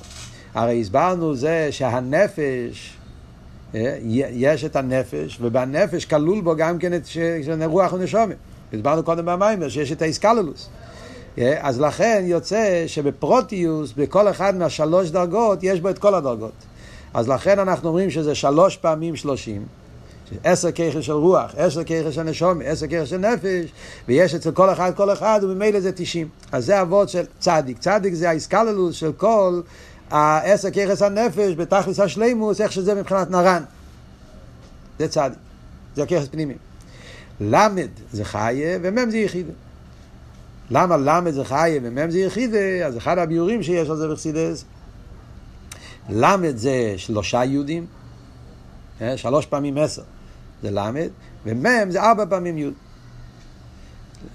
[0.54, 2.98] הרי הסברנו זה שהנפש,
[3.76, 3.98] אה,
[4.32, 7.04] יש את הנפש, ובנפש כלול בו גם כן את
[7.66, 8.36] רוח ונשומת.
[8.74, 10.70] הסברנו קודם במיימר שיש את האיסקללוס.
[11.38, 16.54] אה, אז לכן יוצא שבפרוטיוס, בכל אחד מהשלוש דרגות, יש בו את כל הדרגות.
[17.14, 19.66] אז לכן אנחנו אומרים שזה שלוש פעמים שלושים.
[20.44, 23.72] עשר ככר של רוח, עשר ככר של נשום, עשר ככר של נפש,
[24.08, 26.28] ויש אצל כל אחד כל אחד, וממילא זה תשעים.
[26.52, 27.80] אז זה אבות של צדיק.
[27.80, 29.62] צדיק זה האיסקללוס של כל
[30.12, 33.64] העשר ככר של נפש, בתכלס השלימוס, איך שזה מבחינת נרן.
[35.00, 35.40] זה צדיק.
[35.96, 36.54] זה הככר פנימי.
[37.42, 39.54] למד זה חיה, ומם זה יחידה.
[40.70, 42.86] למה למד זה חיה ומם זה יחידה?
[42.86, 44.66] אז אחד הביורים שיש על זה בחסידס,
[46.10, 47.86] למד זה שלושה יהודים,
[49.02, 50.02] אה, שלוש פעמים עשר.
[50.66, 51.10] זה למד,
[51.46, 52.74] ומם זה ארבע פעמים יוד.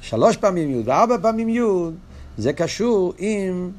[0.01, 1.95] שלוש פעמים יוד וארבע פעמים יוד
[2.39, 3.71] זה קשור עם,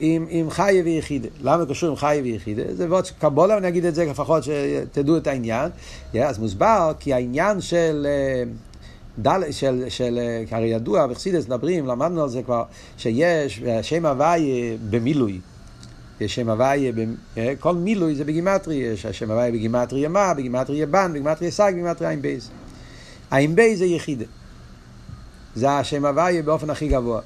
[0.00, 1.28] עם, עם חי ויחידה.
[1.40, 2.62] למה קשור עם חי ויחידה?
[2.74, 5.70] זה ועוד קבולה, אני אגיד את זה לפחות שתדעו את העניין.
[6.14, 8.06] Yeah, אז מוסבר כי העניין של...
[8.08, 8.44] אה,
[9.18, 10.18] דל, של, של,
[10.50, 12.62] הרי ידוע, בחסידות מדברים, למדנו על זה כבר,
[12.96, 15.40] שיש שם הוויה במילוי.
[16.20, 16.92] יש שם הוויה,
[17.36, 22.08] אה, כל מילוי זה בגימטרי, יש השם הוויה בגימטרי מה, בגימטרי בן, בגימטרי סג, בגימטרי
[22.08, 22.50] עין בית.
[23.30, 24.24] עין בית זה יחידה.
[25.54, 27.20] זה השם הוויה באופן הכי גבוה.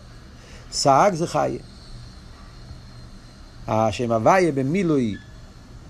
[0.72, 1.58] סג זה חיה.
[3.66, 5.16] השם הוויה במילוי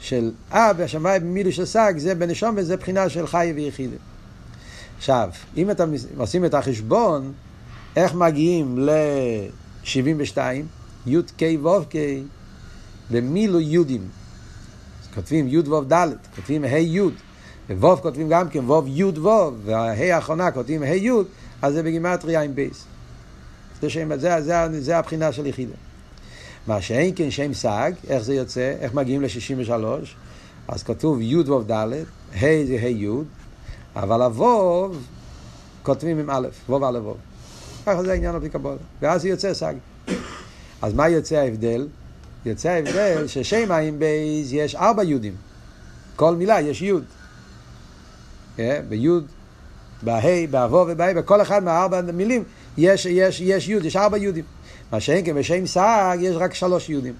[0.00, 3.96] של אב והשמיים במילוי של סג, זה בנשום וזה בחינה של חי ויחידה.
[4.98, 7.32] עכשיו, אם אתם עושים את החשבון,
[7.96, 10.38] איך מגיעים ל-72,
[11.06, 11.94] י"ק ו"ק,
[13.10, 14.08] במילוי יודים.
[15.02, 17.00] אז כותבים י' ו' ד', כותבים ה' י',
[17.70, 21.10] וו' כותבים גם כן ו' י' ו', והה' האחרונה כותבים ה' י',
[21.62, 22.84] אז זה בגימטריה עם בייס.
[23.82, 25.74] זה, שם, זה, זה, זה הבחינה של יחידה.
[26.66, 29.72] מה שאין כן שם סג, איך זה יוצא, איך מגיעים ל-63,
[30.68, 33.08] אז כתוב י' ו' ד', ה' זה ה' י',
[33.96, 34.92] אבל הו'
[35.82, 37.14] כותבים עם א', ו' א' ו'.
[37.86, 38.76] ככה זה העניין על פי קבלה.
[39.02, 39.74] ואז יוצא סג.
[40.82, 41.86] אז מה יוצא ההבדל?
[42.46, 45.34] יוצא ההבדל ששם עי"ן בי"ת יש ארבע יודים.
[46.16, 47.04] כל מילה יש יוד.
[48.88, 49.26] ביוד,
[50.02, 52.44] בה', בהו' ובה', בכל אחד מהארבע מילים
[52.78, 54.44] יש, יש, יש יוד, יש ארבע יודים.
[54.92, 57.14] מה שאין כן בשם סג יש רק שלוש יודים.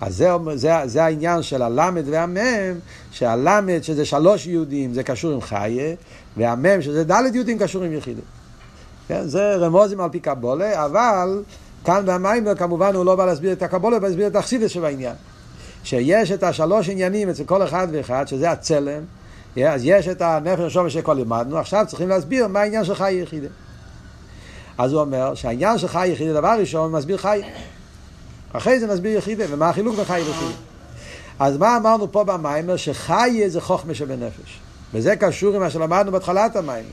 [0.00, 2.78] אז זה, זה, זה העניין של הלמד והמם,
[3.10, 5.94] שהלמד שזה שלוש יהודים זה קשור עם חיה,
[6.36, 8.24] והמם שזה דלת יהודים קשור עם יחידים.
[9.08, 11.42] כן, זה רמוזים על פי קבולה, אבל
[11.84, 15.14] כאן במיימר כמובן הוא לא בא להסביר את הקבולה, הוא בא להסביר את האכסידס שבעניין.
[15.84, 19.02] שיש את השלוש עניינים אצל כל אחד ואחד, שזה הצלם,
[19.56, 23.48] אז יש את הנפש השומש שכל לימדנו, עכשיו צריכים להסביר מה העניין של חי יחידה.
[24.78, 27.40] אז הוא אומר שהעניין של חי יחידה, דבר ראשון, מסביר חי.
[28.52, 30.52] אחרי זה נסביר יחידה, ומה החילוק בין חי ויחידה.
[31.38, 32.76] אז מה אמרנו פה במיימר?
[32.76, 34.60] שחי זה חוכמה שבנפש.
[34.94, 36.88] וזה קשור עם מה שלמדנו בהתחלת המיימר.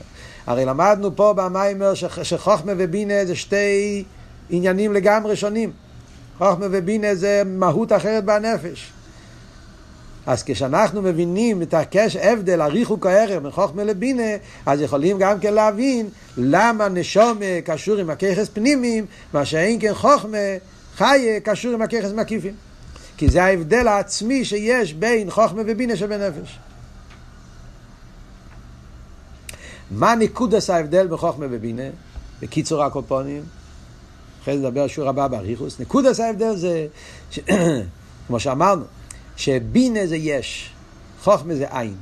[0.46, 4.04] הרי למדנו פה במיימר שחוכמה ובינה זה שתי
[4.50, 5.70] עניינים לגמרי שונים.
[6.38, 8.92] חוכמה ובינה זה מהות אחרת בנפש.
[10.26, 14.36] אז כשאנחנו מבינים את הקשר, הבדל, הריחוק הערב בין חוכמה לבינה,
[14.66, 20.38] אז יכולים גם כן להבין למה נשום קשור עם הככס פנימיים, מה שאין כן חוכמה
[20.96, 22.54] חיה קשור עם הככס מקיפים.
[23.16, 26.58] כי זה ההבדל העצמי שיש בין חוכמה ובינה שבנפש.
[29.90, 31.88] מה נקודס ההבדל בין חוכמה ובינה?
[32.42, 33.42] בקיצור הקופונים,
[34.46, 35.80] אחרי זה נדבר שיעור הבא באריכוס.
[35.80, 36.86] נקודס ההבדל זה,
[37.30, 37.38] ש...
[38.26, 38.84] כמו שאמרנו,
[39.36, 40.70] שבינה זה יש,
[41.22, 41.94] חוכמה זה עין.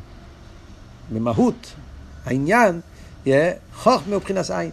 [1.13, 1.73] במהות
[2.25, 2.81] העניין,
[3.75, 4.71] חוכמה הוא מבחינת עין.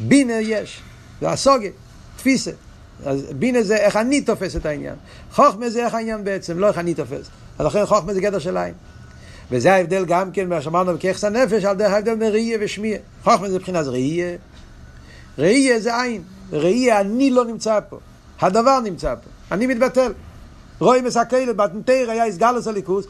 [0.00, 0.80] בינה יש,
[1.20, 1.68] זה הסוגה,
[2.16, 2.50] תפיסה.
[3.04, 4.94] אז בינה זה איך אני תופס את העניין.
[5.32, 7.26] חוכמה זה איך העניין בעצם, לא איך אני תופס.
[7.58, 8.74] אז לכן חוכמה זה גדר של עין.
[9.50, 12.98] וזה ההבדל גם כן, מה שאמרנו בכיחס הנפש, על דרך ההבדל בין ראייה ושמיע.
[13.22, 14.36] חוכמה זה מבחינת ראייה.
[15.40, 16.22] ראייה זה עין.
[16.52, 17.98] ראייה, אני לא נמצא פה.
[18.40, 19.54] הדבר נמצא פה.
[19.54, 20.12] אני מתבטל.
[20.80, 23.04] רואים מסקלת, בתנתר היה הסגלוס הליכוס,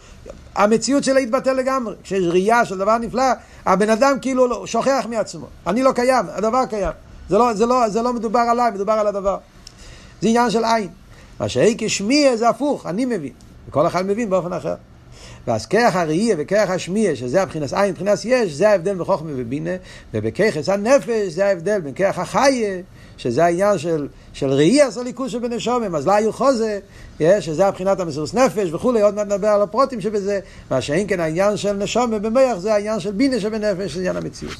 [0.55, 1.95] המציאות שלה התבטל לגמרי.
[2.03, 3.22] כשיש ראייה של דבר נפלא,
[3.66, 5.47] הבן אדם כאילו לא, שוכח מעצמו.
[5.66, 6.93] אני לא קיים, הדבר קיים.
[7.28, 9.39] זה לא, זה, לא, זה לא מדובר עליי, מדובר על הדבר.
[10.20, 10.89] זה עניין של עין.
[11.41, 13.33] מה שהי כשמיע זה הפוך, אני מבין.
[13.68, 14.74] וכל אחד מבין באופן אחר.
[15.47, 19.70] ואז כרך הראייה וכרך השמיע, שזה הבחינס עין, מבחינס יש, זה ההבדל בין חוכמה ובינה,
[20.14, 22.80] ובככס הנפש זה ההבדל בין כרך החיה,
[23.16, 26.78] שזה העניין של, של ראייה עשה ליכוז שבנשומם, אז לא היו חוזה,
[27.41, 31.57] שזה הבחינת המסירות נפש וכולי, עוד מעט נדבר על הפרוטים שבזה, מה שאין כן העניין
[31.57, 34.57] של נשומם במח זה העניין של בינה שבנפש, זה עניין המציאות.